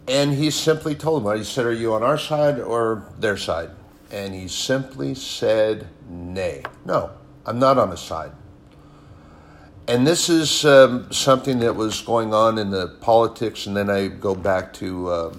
And 0.07 0.33
he 0.33 0.49
simply 0.49 0.95
told 0.95 1.25
him, 1.25 1.37
he 1.37 1.43
said, 1.43 1.67
Are 1.67 1.71
you 1.71 1.93
on 1.93 2.01
our 2.01 2.17
side 2.17 2.59
or 2.59 3.05
their 3.19 3.37
side? 3.37 3.69
And 4.11 4.33
he 4.33 4.47
simply 4.47 5.13
said, 5.13 5.87
Nay. 6.09 6.63
No, 6.83 7.11
I'm 7.45 7.59
not 7.59 7.77
on 7.77 7.91
the 7.91 7.95
side. 7.95 8.31
And 9.89 10.05
this 10.05 10.29
is 10.29 10.65
um, 10.65 11.11
something 11.11 11.57
that 11.61 11.75
was 11.75 12.01
going 12.01 12.31
on 12.31 12.59
in 12.59 12.69
the 12.69 12.89
politics, 13.01 13.65
and 13.65 13.75
then 13.75 13.89
I 13.89 14.05
go 14.05 14.35
back 14.35 14.71
to 14.73 15.09
uh, 15.09 15.33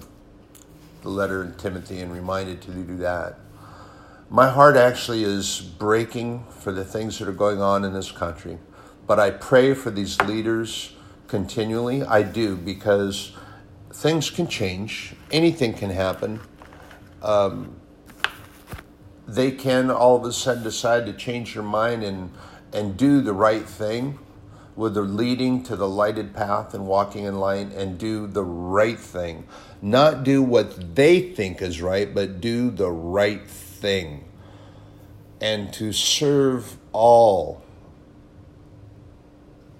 the 1.03 1.07
letter 1.07 1.41
in 1.41 1.53
Timothy 1.53 2.01
and 2.01 2.11
reminded 2.11 2.61
to 2.63 2.71
do 2.71 2.97
that. 2.97 3.39
My 4.29 4.49
heart 4.49 4.75
actually 4.75 5.23
is 5.23 5.61
breaking 5.61 6.43
for 6.49 6.73
the 6.73 6.83
things 6.83 7.17
that 7.19 7.29
are 7.29 7.31
going 7.31 7.61
on 7.61 7.85
in 7.85 7.93
this 7.93 8.11
country, 8.11 8.57
but 9.07 9.21
I 9.21 9.29
pray 9.31 9.73
for 9.73 9.89
these 9.89 10.19
leaders 10.23 10.95
continually. 11.29 12.03
I 12.03 12.21
do 12.21 12.57
because 12.57 13.31
things 13.93 14.29
can 14.29 14.47
change, 14.47 15.15
anything 15.31 15.73
can 15.75 15.91
happen. 15.91 16.41
Um, 17.23 17.77
they 19.25 19.51
can 19.51 19.89
all 19.89 20.17
of 20.17 20.25
a 20.25 20.33
sudden 20.33 20.63
decide 20.63 21.05
to 21.05 21.13
change 21.13 21.53
their 21.53 21.63
mind 21.63 22.03
and, 22.03 22.33
and 22.73 22.97
do 22.97 23.21
the 23.21 23.31
right 23.31 23.63
thing 23.63 24.19
with 24.75 24.93
the 24.93 25.01
leading 25.01 25.63
to 25.63 25.75
the 25.75 25.87
lighted 25.87 26.33
path 26.33 26.73
and 26.73 26.87
walking 26.87 27.25
in 27.25 27.39
light 27.39 27.71
and 27.73 27.97
do 27.97 28.27
the 28.27 28.43
right 28.43 28.99
thing. 28.99 29.45
Not 29.81 30.23
do 30.23 30.41
what 30.41 30.95
they 30.95 31.33
think 31.33 31.61
is 31.61 31.81
right, 31.81 32.13
but 32.13 32.41
do 32.41 32.71
the 32.71 32.89
right 32.89 33.45
thing. 33.47 34.25
And 35.39 35.73
to 35.73 35.91
serve 35.91 36.77
all 36.93 37.63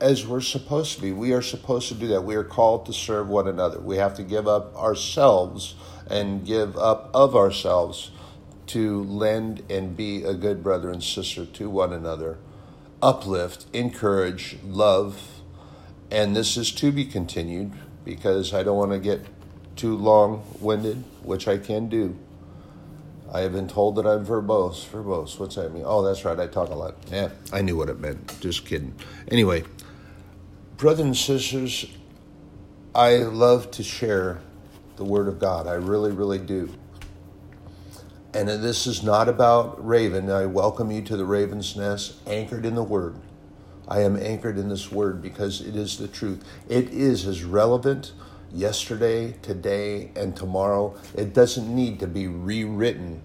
as 0.01 0.25
we're 0.25 0.41
supposed 0.41 0.95
to 0.95 1.01
be. 1.01 1.12
We 1.12 1.32
are 1.32 1.43
supposed 1.43 1.88
to 1.89 1.93
do 1.93 2.08
that. 2.08 2.21
We 2.21 2.36
are 2.36 2.43
called 2.43 2.88
to 2.88 2.93
serve 2.93 3.30
one 3.30 3.47
another. 3.47 3.80
We 3.80 3.97
have 3.97 4.15
to 4.15 4.23
give 4.23 4.47
up 4.47 4.75
ourselves 4.75 5.75
and 6.10 6.45
give 6.45 6.75
up 6.75 7.12
of 7.13 7.36
ourselves 7.36 8.10
to 8.67 9.04
lend 9.04 9.63
and 9.69 9.95
be 9.95 10.23
a 10.23 10.34
good 10.34 10.63
brother 10.63 10.89
and 10.89 11.04
sister 11.04 11.45
to 11.45 11.69
one 11.69 11.93
another, 11.93 12.39
uplift, 13.01 13.65
encourage, 13.73 14.57
love. 14.63 15.41
And 16.09 16.35
this 16.35 16.57
is 16.57 16.71
to 16.73 16.91
be 16.91 17.05
continued 17.05 17.71
because 18.03 18.53
I 18.53 18.63
don't 18.63 18.77
want 18.77 18.91
to 18.91 18.99
get 18.99 19.25
too 19.75 19.95
long 19.95 20.43
winded, 20.59 21.03
which 21.23 21.47
I 21.47 21.57
can 21.57 21.87
do. 21.87 22.17
I 23.33 23.41
have 23.41 23.53
been 23.53 23.69
told 23.69 23.95
that 23.95 24.05
I'm 24.05 24.25
verbose. 24.25 24.85
Verbose, 24.87 25.39
what's 25.39 25.55
that 25.55 25.73
mean? 25.73 25.83
Oh, 25.85 26.01
that's 26.01 26.25
right, 26.25 26.37
I 26.37 26.47
talk 26.47 26.69
a 26.69 26.75
lot. 26.75 26.95
Yeah, 27.09 27.29
I 27.53 27.61
knew 27.61 27.77
what 27.77 27.87
it 27.87 27.99
meant. 27.99 28.39
Just 28.41 28.65
kidding. 28.65 28.93
Anyway, 29.29 29.63
brothers 30.75 31.05
and 31.05 31.15
sisters, 31.15 31.85
I 32.93 33.17
love 33.17 33.71
to 33.71 33.83
share 33.83 34.41
the 34.97 35.05
Word 35.05 35.29
of 35.29 35.39
God. 35.39 35.65
I 35.65 35.75
really, 35.75 36.11
really 36.11 36.39
do. 36.39 36.69
And 38.33 38.47
this 38.47 38.87
is 38.87 39.03
not 39.03 39.27
about 39.27 39.85
Raven. 39.85 40.29
I 40.29 40.45
welcome 40.45 40.89
you 40.89 41.01
to 41.01 41.17
the 41.17 41.25
Raven's 41.25 41.75
Nest, 41.75 42.15
anchored 42.25 42.65
in 42.65 42.75
the 42.75 42.83
Word. 42.83 43.15
I 43.89 44.03
am 44.03 44.15
anchored 44.15 44.57
in 44.57 44.69
this 44.69 44.89
Word 44.89 45.21
because 45.21 45.59
it 45.59 45.75
is 45.75 45.97
the 45.97 46.07
truth. 46.07 46.41
It 46.69 46.89
is 46.91 47.27
as 47.27 47.43
relevant 47.43 48.13
yesterday, 48.53 49.33
today, 49.41 50.11
and 50.15 50.33
tomorrow. 50.33 50.95
It 51.13 51.33
doesn't 51.33 51.67
need 51.67 51.99
to 51.99 52.07
be 52.07 52.27
rewritten 52.27 53.21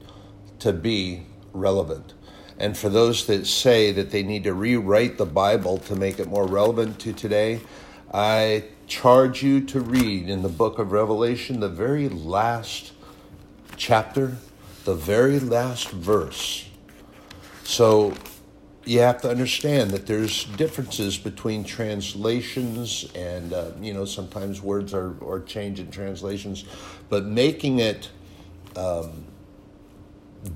to 0.58 0.72
be 0.72 1.26
relevant. 1.52 2.14
And 2.58 2.76
for 2.76 2.88
those 2.88 3.26
that 3.28 3.46
say 3.46 3.92
that 3.92 4.10
they 4.10 4.24
need 4.24 4.42
to 4.42 4.54
rewrite 4.54 5.18
the 5.18 5.26
Bible 5.26 5.78
to 5.78 5.94
make 5.94 6.18
it 6.18 6.26
more 6.26 6.48
relevant 6.48 6.98
to 7.00 7.12
today, 7.12 7.60
I 8.12 8.64
charge 8.88 9.40
you 9.40 9.60
to 9.66 9.80
read 9.80 10.28
in 10.28 10.42
the 10.42 10.48
book 10.48 10.80
of 10.80 10.90
Revelation 10.90 11.60
the 11.60 11.68
very 11.68 12.08
last 12.08 12.92
chapter, 13.76 14.38
the 14.86 14.94
very 14.94 15.40
last 15.40 15.90
verse. 15.90 16.64
So 17.64 18.14
you 18.84 19.00
have 19.00 19.20
to 19.22 19.28
understand 19.28 19.90
that 19.90 20.06
there's 20.06 20.44
differences 20.44 21.18
between 21.18 21.64
translations 21.64 23.10
and 23.16 23.52
uh, 23.52 23.72
you 23.80 23.92
know 23.92 24.04
sometimes 24.04 24.62
words 24.62 24.94
are, 24.94 25.16
are 25.24 25.40
changed 25.40 25.80
in 25.80 25.90
translations 25.90 26.64
but 27.08 27.24
making 27.24 27.80
it 27.80 28.10
um, 28.76 29.24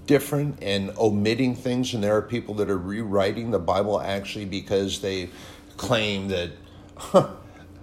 different 0.07 0.62
and 0.62 0.93
omitting 0.97 1.57
things, 1.57 1.95
and 1.95 2.05
there 2.05 2.16
are 2.16 2.23
people 2.23 2.55
that 2.55 2.71
are 2.71 2.79
rewriting 2.79 3.51
the 3.51 3.59
Bible 3.59 4.01
actually 4.01 4.45
because 4.45 5.01
they 5.01 5.31
claim 5.77 6.29
that 6.29 6.51
huh, 6.97 7.31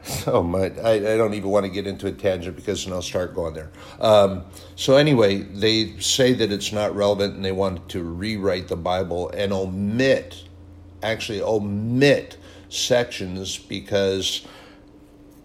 so 0.07 0.41
my, 0.43 0.71
I, 0.83 0.93
I, 0.93 1.17
don't 1.17 1.33
even 1.33 1.49
want 1.49 1.65
to 1.65 1.71
get 1.71 1.85
into 1.85 2.07
a 2.07 2.11
tangent 2.11 2.55
because 2.55 2.85
then 2.85 2.93
I'll 2.93 3.01
start 3.01 3.35
going 3.35 3.53
there. 3.53 3.71
Um, 3.99 4.45
so 4.75 4.95
anyway, 4.95 5.41
they 5.41 5.99
say 5.99 6.33
that 6.33 6.51
it's 6.51 6.71
not 6.71 6.95
relevant 6.95 7.35
and 7.35 7.43
they 7.43 7.51
want 7.51 7.89
to 7.89 8.03
rewrite 8.03 8.67
the 8.67 8.77
Bible 8.77 9.29
and 9.29 9.51
omit, 9.51 10.43
actually 11.03 11.41
omit 11.41 12.37
sections 12.69 13.57
because 13.57 14.45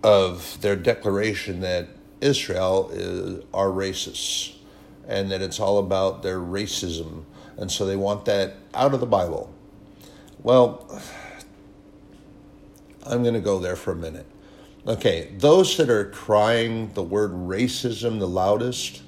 of 0.03 0.61
their 0.61 0.77
declaration 0.77 1.61
that 1.61 1.88
Israel 2.20 2.90
is, 2.92 3.44
are 3.53 3.68
racists 3.68 4.55
and 5.09 5.31
that 5.31 5.42
it's 5.42 5.59
all 5.59 5.79
about 5.79 6.22
their 6.22 6.38
racism. 6.38 7.25
And 7.57 7.70
so 7.70 7.85
they 7.85 7.96
want 7.96 8.25
that 8.27 8.55
out 8.75 8.94
of 8.94 9.01
the 9.01 9.07
Bible. 9.07 9.53
Well, 10.42 11.01
I'm 13.05 13.22
going 13.22 13.35
to 13.35 13.40
go 13.40 13.59
there 13.59 13.77
for 13.77 13.92
a 13.92 13.96
minute. 13.96 14.27
Okay, 14.85 15.31
those 15.38 15.77
that 15.77 15.88
are 15.90 16.07
crying 16.07 16.92
the 16.95 17.05
word 17.05 17.31
racism 17.31 18.18
the 18.18 18.27
loudest 18.27 19.03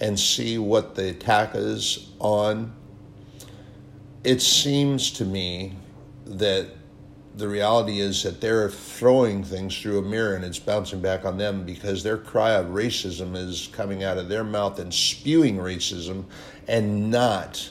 and 0.00 0.18
see 0.18 0.56
what 0.56 0.94
the 0.94 1.10
attack 1.10 1.50
is 1.54 2.08
on, 2.18 2.72
it 4.24 4.40
seems 4.40 5.10
to 5.12 5.26
me 5.26 5.74
that 6.24 6.68
the 7.36 7.46
reality 7.46 8.00
is 8.00 8.22
that 8.22 8.40
they're 8.40 8.70
throwing 8.70 9.44
things 9.44 9.78
through 9.78 9.98
a 9.98 10.02
mirror 10.02 10.34
and 10.34 10.46
it's 10.46 10.58
bouncing 10.58 11.00
back 11.00 11.26
on 11.26 11.36
them 11.36 11.64
because 11.64 12.02
their 12.02 12.16
cry 12.16 12.52
of 12.52 12.66
racism 12.68 13.36
is 13.36 13.68
coming 13.72 14.02
out 14.02 14.16
of 14.16 14.30
their 14.30 14.44
mouth 14.44 14.78
and 14.78 14.92
spewing 14.92 15.58
racism 15.58 16.24
and 16.66 17.10
not 17.10 17.70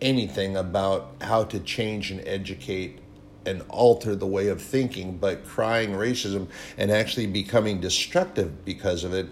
anything 0.00 0.56
about 0.56 1.14
how 1.20 1.44
to 1.44 1.60
change 1.60 2.10
and 2.10 2.20
educate 2.26 2.99
and 3.46 3.62
alter 3.68 4.14
the 4.14 4.26
way 4.26 4.48
of 4.48 4.60
thinking, 4.60 5.16
but 5.16 5.44
crying 5.46 5.92
racism 5.92 6.46
and 6.76 6.90
actually 6.90 7.26
becoming 7.26 7.80
destructive 7.80 8.64
because 8.64 9.04
of 9.04 9.14
it 9.14 9.26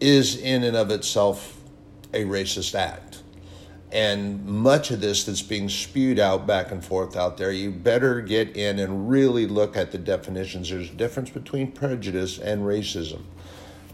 is 0.00 0.36
in 0.36 0.62
and 0.62 0.76
of 0.76 0.90
itself 0.90 1.58
a 2.14 2.24
racist 2.24 2.74
act. 2.74 3.22
And 3.90 4.44
much 4.44 4.90
of 4.90 5.00
this 5.00 5.24
that's 5.24 5.42
being 5.42 5.68
spewed 5.68 6.18
out 6.18 6.46
back 6.46 6.70
and 6.70 6.84
forth 6.84 7.16
out 7.16 7.38
there, 7.38 7.50
you 7.50 7.70
better 7.70 8.20
get 8.20 8.54
in 8.56 8.78
and 8.78 9.08
really 9.08 9.46
look 9.46 9.76
at 9.76 9.92
the 9.92 9.98
definitions. 9.98 10.68
There's 10.68 10.90
a 10.90 10.94
difference 10.94 11.30
between 11.30 11.72
prejudice 11.72 12.38
and 12.38 12.62
racism. 12.62 13.22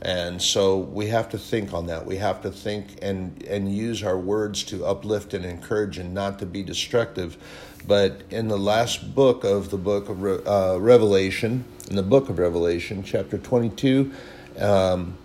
And 0.03 0.43
so 0.43 0.79
we 0.79 1.07
have 1.07 1.31
to 1.31 1.39
think 1.39 1.73
on 1.73 1.87
that. 1.87 2.05
We 2.05 2.17
have 2.17 2.43
to 2.43 2.51
think 2.51 2.99
and, 3.01 3.43
and 3.45 3.75
use 3.75 4.03
our 4.03 4.19
words 4.19 4.65
to 4.65 4.85
uplift 4.85 5.33
and 5.33 5.45
encourage 5.45 5.97
and 5.97 6.13
not 6.13 6.41
to 6.41 6.47
be 6.47 6.63
destructive. 6.63 7.39
But 7.87 8.23
in 8.31 8.49
the 8.49 8.59
last 8.59 9.15
book 9.15 9.45
of 9.45 9.71
the 9.71 9.77
book 9.77 10.09
of 10.09 10.25
uh, 10.47 10.81
Revelation, 10.81 11.65
in 11.91 11.97
the 11.97 12.03
book 12.03 12.29
of 12.29 12.39
Revelation, 12.39 13.03
chapter 13.03 13.37
22, 13.37 14.13
um, 14.59 15.19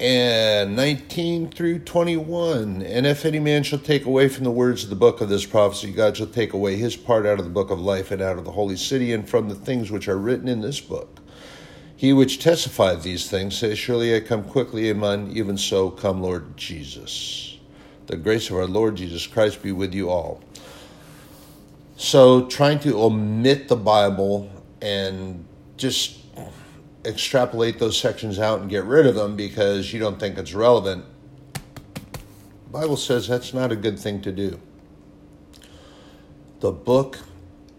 and 0.00 0.76
19 0.76 1.50
through 1.50 1.80
21. 1.80 2.82
And 2.82 3.06
if 3.06 3.24
any 3.24 3.40
man 3.40 3.64
shall 3.64 3.80
take 3.80 4.04
away 4.04 4.28
from 4.28 4.44
the 4.44 4.50
words 4.50 4.84
of 4.84 4.90
the 4.90 4.96
book 4.96 5.20
of 5.20 5.28
this 5.28 5.44
prophecy, 5.44 5.90
God 5.90 6.16
shall 6.16 6.26
take 6.26 6.52
away 6.52 6.76
his 6.76 6.96
part 6.96 7.26
out 7.26 7.38
of 7.38 7.44
the 7.44 7.50
book 7.50 7.70
of 7.70 7.80
life 7.80 8.10
and 8.10 8.22
out 8.22 8.38
of 8.38 8.44
the 8.44 8.52
holy 8.52 8.76
city 8.76 9.12
and 9.12 9.28
from 9.28 9.48
the 9.48 9.54
things 9.54 9.90
which 9.90 10.08
are 10.08 10.18
written 10.18 10.48
in 10.48 10.60
this 10.60 10.80
book. 10.80 11.18
He 11.96 12.12
which 12.12 12.38
testified 12.38 13.02
these 13.02 13.28
things 13.28 13.58
says, 13.58 13.76
Surely 13.76 14.14
I 14.14 14.20
come 14.20 14.44
quickly, 14.44 14.88
amen. 14.88 15.32
Even 15.32 15.58
so, 15.58 15.90
come, 15.90 16.22
Lord 16.22 16.56
Jesus. 16.56 17.58
The 18.06 18.16
grace 18.16 18.50
of 18.50 18.56
our 18.56 18.68
Lord 18.68 18.94
Jesus 18.94 19.26
Christ 19.26 19.62
be 19.62 19.72
with 19.72 19.92
you 19.92 20.08
all. 20.08 20.40
So, 22.00 22.46
trying 22.46 22.78
to 22.80 22.96
omit 23.02 23.66
the 23.66 23.74
Bible 23.74 24.48
and 24.80 25.44
just 25.76 26.20
extrapolate 27.04 27.80
those 27.80 27.98
sections 27.98 28.38
out 28.38 28.60
and 28.60 28.70
get 28.70 28.84
rid 28.84 29.04
of 29.04 29.16
them 29.16 29.34
because 29.34 29.92
you 29.92 29.98
don't 29.98 30.20
think 30.20 30.38
it's 30.38 30.54
relevant. 30.54 31.04
Bible 32.70 32.96
says 32.96 33.26
that's 33.26 33.52
not 33.52 33.72
a 33.72 33.76
good 33.76 33.98
thing 33.98 34.20
to 34.22 34.30
do. 34.30 34.60
The 36.60 36.70
book 36.70 37.18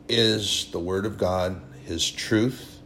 is 0.10 0.70
the 0.72 0.80
Word 0.80 1.06
of 1.06 1.18
God, 1.18 1.62
His 1.86 2.12
truth. 2.12 2.82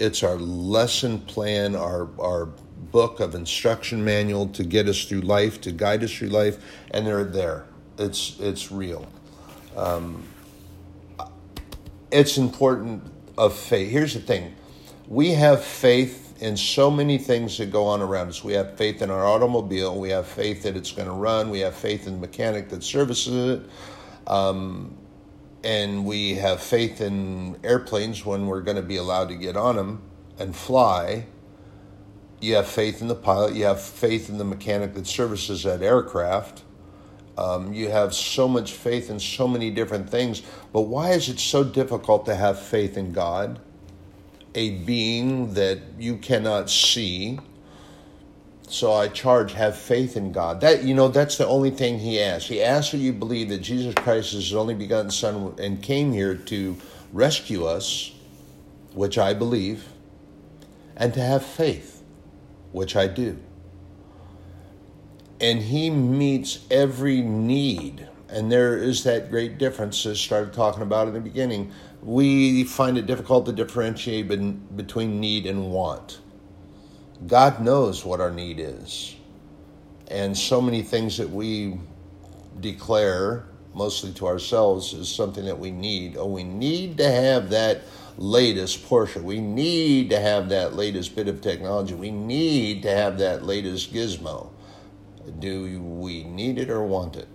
It's 0.00 0.24
our 0.24 0.34
lesson 0.34 1.20
plan, 1.20 1.76
our, 1.76 2.08
our 2.20 2.46
book 2.90 3.20
of 3.20 3.36
instruction 3.36 4.04
manual 4.04 4.48
to 4.48 4.64
get 4.64 4.88
us 4.88 5.04
through 5.04 5.20
life, 5.20 5.60
to 5.60 5.70
guide 5.70 6.02
us 6.02 6.12
through 6.12 6.30
life, 6.30 6.58
and 6.90 7.06
they're 7.06 7.22
there. 7.22 7.66
It's, 7.98 8.40
it's 8.40 8.72
real. 8.72 9.06
Um, 9.76 10.24
it's 12.10 12.38
important 12.38 13.02
of 13.36 13.56
faith. 13.56 13.90
Here's 13.90 14.14
the 14.14 14.20
thing 14.20 14.54
we 15.08 15.32
have 15.32 15.64
faith 15.64 16.26
in 16.40 16.56
so 16.56 16.90
many 16.90 17.18
things 17.18 17.58
that 17.58 17.70
go 17.70 17.86
on 17.86 18.02
around 18.02 18.28
us. 18.28 18.44
We 18.44 18.52
have 18.54 18.76
faith 18.76 19.02
in 19.02 19.10
our 19.10 19.24
automobile. 19.24 19.98
We 19.98 20.10
have 20.10 20.26
faith 20.26 20.64
that 20.64 20.76
it's 20.76 20.92
going 20.92 21.08
to 21.08 21.14
run. 21.14 21.50
We 21.50 21.60
have 21.60 21.74
faith 21.74 22.06
in 22.06 22.14
the 22.14 22.20
mechanic 22.20 22.68
that 22.70 22.82
services 22.82 23.60
it. 23.60 23.70
Um, 24.30 24.96
and 25.64 26.04
we 26.04 26.34
have 26.34 26.62
faith 26.62 27.00
in 27.00 27.58
airplanes 27.64 28.24
when 28.24 28.46
we're 28.46 28.60
going 28.60 28.76
to 28.76 28.82
be 28.82 28.96
allowed 28.96 29.28
to 29.28 29.34
get 29.34 29.56
on 29.56 29.76
them 29.76 30.02
and 30.38 30.54
fly. 30.54 31.26
You 32.40 32.56
have 32.56 32.68
faith 32.68 33.00
in 33.00 33.08
the 33.08 33.14
pilot. 33.14 33.54
You 33.54 33.64
have 33.64 33.80
faith 33.80 34.28
in 34.28 34.38
the 34.38 34.44
mechanic 34.44 34.94
that 34.94 35.06
services 35.06 35.62
that 35.62 35.82
aircraft. 35.82 36.62
Um, 37.38 37.74
you 37.74 37.90
have 37.90 38.14
so 38.14 38.48
much 38.48 38.72
faith 38.72 39.10
in 39.10 39.20
so 39.20 39.46
many 39.46 39.70
different 39.70 40.08
things, 40.08 40.42
but 40.72 40.82
why 40.82 41.10
is 41.10 41.28
it 41.28 41.38
so 41.38 41.62
difficult 41.62 42.24
to 42.26 42.34
have 42.34 42.58
faith 42.58 42.96
in 42.96 43.12
God, 43.12 43.60
a 44.54 44.70
being 44.70 45.52
that 45.54 45.78
you 45.98 46.16
cannot 46.16 46.70
see? 46.70 47.38
So 48.68 48.92
I 48.92 49.08
charge, 49.08 49.52
have 49.52 49.76
faith 49.76 50.16
in 50.16 50.32
God. 50.32 50.62
That 50.62 50.82
you 50.82 50.94
know, 50.94 51.08
that's 51.08 51.36
the 51.36 51.46
only 51.46 51.70
thing 51.70 51.98
He 51.98 52.20
asks. 52.20 52.48
He 52.48 52.62
asks 52.62 52.92
that 52.92 52.98
you 52.98 53.12
believe 53.12 53.50
that 53.50 53.58
Jesus 53.58 53.94
Christ 53.94 54.32
is 54.32 54.48
His 54.48 54.54
only 54.54 54.74
begotten 54.74 55.10
Son 55.10 55.54
and 55.58 55.82
came 55.82 56.12
here 56.12 56.34
to 56.34 56.76
rescue 57.12 57.66
us, 57.66 58.12
which 58.94 59.18
I 59.18 59.34
believe, 59.34 59.84
and 60.96 61.12
to 61.14 61.20
have 61.20 61.44
faith, 61.44 62.02
which 62.72 62.96
I 62.96 63.06
do 63.06 63.38
and 65.40 65.60
he 65.60 65.90
meets 65.90 66.66
every 66.70 67.20
need. 67.20 68.08
And 68.28 68.50
there 68.50 68.76
is 68.76 69.04
that 69.04 69.30
great 69.30 69.58
difference, 69.58 70.04
as 70.06 70.18
started 70.18 70.52
talking 70.52 70.82
about 70.82 71.08
in 71.08 71.14
the 71.14 71.20
beginning. 71.20 71.72
We 72.02 72.64
find 72.64 72.98
it 72.98 73.06
difficult 73.06 73.46
to 73.46 73.52
differentiate 73.52 74.28
between 74.76 75.20
need 75.20 75.46
and 75.46 75.70
want. 75.70 76.20
God 77.26 77.60
knows 77.60 78.04
what 78.04 78.20
our 78.20 78.30
need 78.30 78.58
is. 78.60 79.16
And 80.08 80.36
so 80.36 80.60
many 80.60 80.82
things 80.82 81.16
that 81.16 81.30
we 81.30 81.78
declare, 82.60 83.46
mostly 83.74 84.12
to 84.14 84.26
ourselves, 84.26 84.92
is 84.92 85.08
something 85.08 85.44
that 85.46 85.58
we 85.58 85.70
need. 85.70 86.16
Oh, 86.16 86.26
we 86.26 86.44
need 86.44 86.98
to 86.98 87.10
have 87.10 87.50
that 87.50 87.82
latest 88.18 88.86
Porsche. 88.88 89.22
We 89.22 89.40
need 89.40 90.10
to 90.10 90.20
have 90.20 90.48
that 90.50 90.74
latest 90.74 91.16
bit 91.16 91.28
of 91.28 91.40
technology. 91.40 91.94
We 91.94 92.10
need 92.10 92.82
to 92.82 92.90
have 92.90 93.18
that 93.18 93.44
latest 93.44 93.92
gizmo. 93.92 94.50
Do 95.38 95.80
we 95.80 96.24
need 96.24 96.58
it 96.58 96.70
or 96.70 96.82
want 96.84 97.16
it? 97.16 97.28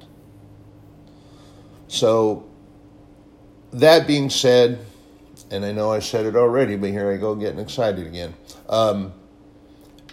So, 1.88 2.50
that 3.74 4.08
being 4.08 4.30
said, 4.30 4.80
and 5.50 5.66
I 5.66 5.72
know 5.72 5.92
I 5.92 6.00
said 6.00 6.26
it 6.26 6.36
already, 6.36 6.76
but 6.78 6.90
here 6.90 7.12
I 7.12 7.18
go 7.18 7.36
getting 7.36 7.60
excited 7.60 8.08
again. 8.08 8.34
Um, 8.70 9.14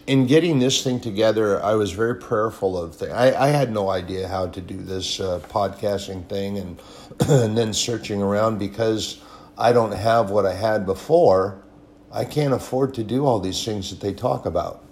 in 0.06 0.26
getting 0.26 0.58
this 0.58 0.82
thing 0.82 1.00
together, 1.00 1.62
I 1.62 1.74
was 1.74 1.92
very 1.92 2.16
prayerful 2.16 2.82
of 2.82 2.96
things. 2.96 3.12
I, 3.12 3.32
I 3.32 3.48
had 3.48 3.72
no 3.72 3.90
idea 3.90 4.26
how 4.26 4.48
to 4.48 4.60
do 4.60 4.76
this 4.78 5.20
uh, 5.20 5.40
podcasting 5.48 6.28
thing 6.28 6.58
and, 6.58 6.80
and 7.28 7.56
then 7.56 7.72
searching 7.72 8.22
around 8.22 8.58
because 8.58 9.20
I 9.56 9.72
don't 9.72 9.92
have 9.92 10.30
what 10.30 10.46
I 10.46 10.54
had 10.54 10.86
before. 10.86 11.62
I 12.10 12.24
can't 12.24 12.54
afford 12.54 12.94
to 12.94 13.04
do 13.04 13.26
all 13.26 13.38
these 13.38 13.64
things 13.64 13.90
that 13.90 14.00
they 14.00 14.14
talk 14.14 14.46
about 14.46 14.87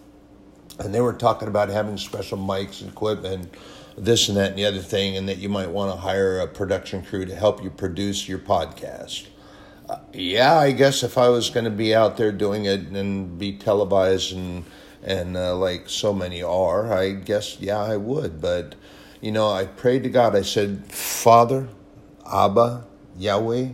and 0.79 0.95
they 0.95 1.01
were 1.01 1.13
talking 1.13 1.49
about 1.49 1.69
having 1.69 1.97
special 1.97 2.39
mics 2.39 2.81
and 2.81 2.91
equipment 2.91 3.53
this 3.97 4.29
and 4.29 4.37
that 4.37 4.51
and 4.51 4.59
the 4.59 4.65
other 4.67 4.81
thing 4.81 5.17
and 5.17 5.29
that 5.29 5.39
you 5.39 5.49
might 5.49 5.71
want 5.71 5.91
to 5.91 5.97
hire 5.97 6.39
a 6.41 6.47
production 6.47 7.03
crew 7.03 7.25
to 7.25 7.35
help 7.35 7.63
you 7.63 7.71
produce 7.71 8.29
your 8.29 8.39
podcast. 8.39 9.27
Uh, 9.89 9.99
yeah 10.13 10.59
i 10.59 10.73
guess 10.73 11.05
if 11.05 11.17
i 11.17 11.29
was 11.29 11.49
going 11.49 11.65
to 11.65 11.71
be 11.71 11.95
out 11.95 12.17
there 12.17 12.33
doing 12.33 12.65
it 12.65 12.81
and 12.89 13.39
be 13.39 13.57
televised 13.57 14.33
and 14.33 14.65
and 15.05 15.37
uh, 15.37 15.55
like 15.55 15.89
so 15.89 16.13
many 16.13 16.43
are 16.43 16.93
i 16.93 17.13
guess 17.13 17.61
yeah 17.61 17.79
i 17.79 17.97
would 17.97 18.41
but 18.41 18.75
you 19.21 19.31
know 19.31 19.49
i 19.49 19.65
prayed 19.65 20.03
to 20.03 20.09
god. 20.09 20.35
I 20.35 20.43
said 20.43 20.87
father 20.87 21.69
abba 22.29 22.85
yahweh 23.17 23.69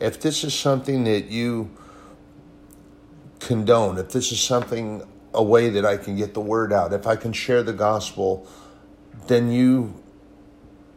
if 0.00 0.18
this 0.22 0.42
is 0.42 0.54
something 0.54 1.04
that 1.04 1.26
you 1.26 1.70
condone 3.38 3.98
if 3.98 4.08
this 4.08 4.32
is 4.32 4.40
something 4.40 5.06
a 5.38 5.42
way 5.42 5.70
that 5.70 5.86
I 5.86 5.96
can 5.96 6.16
get 6.16 6.34
the 6.34 6.40
word 6.40 6.72
out. 6.72 6.92
If 6.92 7.06
I 7.06 7.16
can 7.16 7.32
share 7.32 7.62
the 7.62 7.72
gospel, 7.72 8.46
then 9.28 9.50
you 9.50 9.94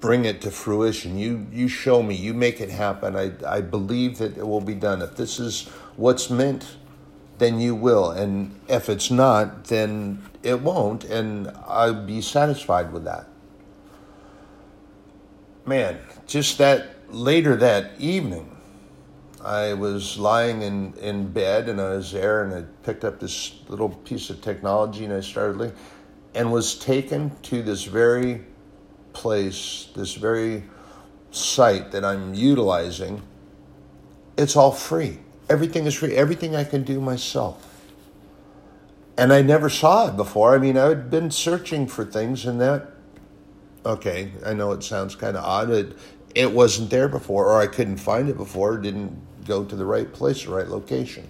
bring 0.02 0.26
it 0.26 0.42
to 0.42 0.52
fruition. 0.52 1.18
You 1.18 1.48
you 1.54 1.70
show 1.70 2.04
me, 2.04 2.16
you 2.16 2.34
make 2.34 2.60
it 2.60 2.70
happen. 2.70 3.16
I 3.16 3.32
I 3.48 3.62
believe 3.62 4.18
that 4.18 4.38
it 4.38 4.46
will 4.46 4.62
be 4.62 4.76
done. 4.76 5.02
If 5.02 5.16
this 5.16 5.40
is 5.40 5.68
what's 5.96 6.30
meant 6.30 6.76
then 7.42 7.60
you 7.60 7.74
will. 7.74 8.12
And 8.12 8.60
if 8.68 8.88
it's 8.88 9.10
not, 9.10 9.66
then 9.66 10.22
it 10.44 10.62
won't. 10.62 11.04
And 11.04 11.52
I'll 11.66 12.06
be 12.06 12.22
satisfied 12.22 12.94
with 12.94 13.04
that. 13.06 13.28
Man, 15.66 15.98
just 16.28 16.60
that 16.60 16.98
later 17.10 17.56
that 17.56 17.94
evening, 18.00 18.51
I 19.44 19.74
was 19.74 20.18
lying 20.20 20.62
in, 20.62 20.94
in 20.96 21.32
bed 21.32 21.68
and 21.68 21.82
I 21.82 21.96
was 21.96 22.12
there 22.12 22.44
and 22.44 22.54
I 22.54 22.64
picked 22.84 23.04
up 23.04 23.20
this 23.20 23.56
little 23.68 23.90
piece 23.90 24.30
of 24.30 24.42
technology 24.42 25.06
and 25.06 25.14
I 25.14 25.22
started 25.22 25.58
looking 25.58 25.78
and 26.34 26.52
was 26.52 26.78
taken 26.78 27.32
to 27.44 27.62
this 27.62 27.84
very 27.84 28.46
place, 29.14 29.90
this 29.96 30.14
very 30.14 30.64
site 31.32 31.92
that 31.92 32.06
I'm 32.06 32.34
utilizing. 32.34 33.22
It's 34.38 34.56
all 34.56 34.72
free. 34.72 35.20
Everything 35.50 35.86
is 35.86 35.96
free. 35.96 36.16
Everything 36.16 36.56
I 36.56 36.64
can 36.64 36.84
do 36.84 37.02
myself. 37.02 37.68
And 39.18 39.34
I 39.34 39.42
never 39.42 39.70
saw 39.70 40.08
it 40.08 40.16
before. 40.16 40.56
I 40.56 40.58
mean, 40.58 40.78
I 40.78 40.86
had 40.86 41.10
been 41.10 41.32
searching 41.32 41.88
for 41.88 42.06
things 42.06 42.46
and 42.46 42.62
that, 42.62 42.92
okay, 43.86 44.32
I 44.46 44.54
know 44.54 44.72
it 44.72 44.84
sounds 44.84 45.16
kind 45.16 45.36
of 45.36 45.44
odd. 45.44 45.70
It, 45.70 45.98
it 46.34 46.52
wasn't 46.52 46.90
there 46.90 47.10
before, 47.10 47.48
or 47.48 47.60
I 47.60 47.68
couldn't 47.68 47.98
find 47.98 48.30
it 48.30 48.38
before, 48.38 48.78
didn't 48.78 49.22
go 49.52 49.66
to 49.66 49.76
the 49.76 49.86
right 49.86 50.12
place, 50.14 50.46
the 50.46 50.52
right 50.52 50.68
location. 50.68 51.28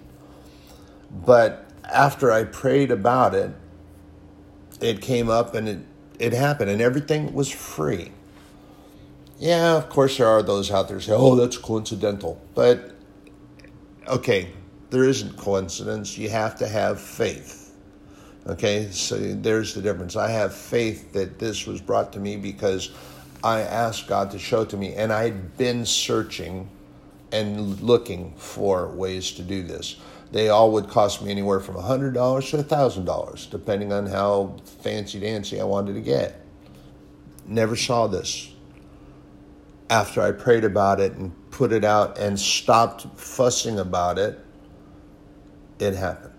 But 1.09 1.65
after 1.83 2.31
I 2.31 2.43
prayed 2.43 2.91
about 2.91 3.33
it, 3.33 3.51
it 4.79 5.01
came 5.01 5.29
up 5.29 5.55
and 5.55 5.67
it, 5.67 5.79
it 6.19 6.33
happened, 6.33 6.69
and 6.69 6.81
everything 6.81 7.33
was 7.33 7.49
free. 7.49 8.11
Yeah, 9.39 9.75
of 9.75 9.89
course, 9.89 10.17
there 10.17 10.27
are 10.27 10.43
those 10.43 10.69
out 10.69 10.87
there 10.87 10.97
who 10.97 11.01
say, 11.01 11.13
oh, 11.13 11.35
that's 11.35 11.57
coincidental. 11.57 12.39
But, 12.53 12.91
okay, 14.07 14.51
there 14.91 15.03
isn't 15.03 15.35
coincidence. 15.35 16.15
You 16.15 16.29
have 16.29 16.55
to 16.59 16.67
have 16.67 17.01
faith. 17.01 17.73
Okay, 18.45 18.89
so 18.91 19.17
there's 19.17 19.73
the 19.73 19.81
difference. 19.81 20.15
I 20.15 20.29
have 20.29 20.53
faith 20.53 21.13
that 21.13 21.39
this 21.39 21.65
was 21.65 21.81
brought 21.81 22.13
to 22.13 22.19
me 22.19 22.37
because 22.37 22.91
I 23.43 23.61
asked 23.61 24.07
God 24.07 24.29
to 24.31 24.39
show 24.39 24.65
to 24.65 24.77
me, 24.77 24.93
and 24.93 25.11
I 25.11 25.23
had 25.23 25.57
been 25.57 25.85
searching 25.85 26.69
and 27.31 27.81
looking 27.81 28.33
for 28.35 28.87
ways 28.89 29.31
to 29.31 29.43
do 29.43 29.63
this. 29.63 29.95
They 30.31 30.49
all 30.49 30.71
would 30.71 30.87
cost 30.87 31.21
me 31.21 31.29
anywhere 31.29 31.59
from 31.59 31.75
$100 31.75 32.13
to 32.13 32.57
$1,000, 32.63 33.49
depending 33.49 33.91
on 33.91 34.05
how 34.05 34.57
fancy 34.81 35.19
dancy 35.19 35.59
I 35.59 35.65
wanted 35.65 35.93
to 35.93 36.01
get. 36.01 36.41
Never 37.45 37.75
saw 37.75 38.07
this. 38.07 38.53
After 39.89 40.21
I 40.21 40.31
prayed 40.31 40.63
about 40.63 41.01
it 41.01 41.13
and 41.13 41.33
put 41.51 41.73
it 41.73 41.83
out 41.83 42.17
and 42.17 42.39
stopped 42.39 43.05
fussing 43.19 43.79
about 43.79 44.17
it, 44.17 44.39
it 45.79 45.95
happened. 45.95 46.33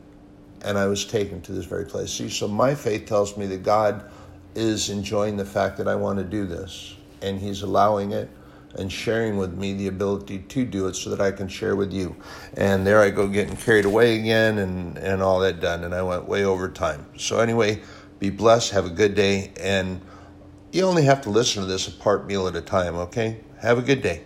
And 0.64 0.78
I 0.78 0.86
was 0.86 1.04
taken 1.04 1.42
to 1.42 1.52
this 1.52 1.66
very 1.66 1.84
place. 1.84 2.10
See, 2.12 2.30
so 2.30 2.48
my 2.48 2.74
faith 2.74 3.04
tells 3.04 3.36
me 3.36 3.46
that 3.46 3.62
God 3.62 4.10
is 4.54 4.88
enjoying 4.88 5.36
the 5.36 5.44
fact 5.44 5.76
that 5.78 5.88
I 5.88 5.96
want 5.96 6.18
to 6.18 6.24
do 6.24 6.46
this, 6.46 6.96
and 7.20 7.38
He's 7.38 7.62
allowing 7.62 8.12
it 8.12 8.30
and 8.74 8.90
sharing 8.90 9.36
with 9.36 9.54
me 9.54 9.72
the 9.74 9.88
ability 9.88 10.38
to 10.38 10.64
do 10.64 10.86
it 10.88 10.96
so 10.96 11.10
that 11.10 11.20
I 11.20 11.30
can 11.30 11.48
share 11.48 11.76
with 11.76 11.92
you. 11.92 12.16
And 12.54 12.86
there 12.86 13.00
I 13.00 13.10
go 13.10 13.28
getting 13.28 13.56
carried 13.56 13.84
away 13.84 14.18
again 14.18 14.58
and, 14.58 14.96
and 14.98 15.22
all 15.22 15.40
that 15.40 15.60
done. 15.60 15.84
And 15.84 15.94
I 15.94 16.02
went 16.02 16.26
way 16.26 16.44
over 16.44 16.68
time. 16.68 17.06
So, 17.16 17.40
anyway, 17.40 17.82
be 18.18 18.30
blessed, 18.30 18.72
have 18.72 18.86
a 18.86 18.90
good 18.90 19.14
day, 19.14 19.52
and 19.60 20.00
you 20.70 20.84
only 20.84 21.04
have 21.04 21.20
to 21.22 21.30
listen 21.30 21.62
to 21.62 21.68
this 21.68 21.88
a 21.88 21.92
part 21.92 22.26
meal 22.26 22.46
at 22.48 22.56
a 22.56 22.62
time, 22.62 22.96
okay? 22.96 23.40
Have 23.60 23.78
a 23.78 23.82
good 23.82 24.00
day. 24.00 24.24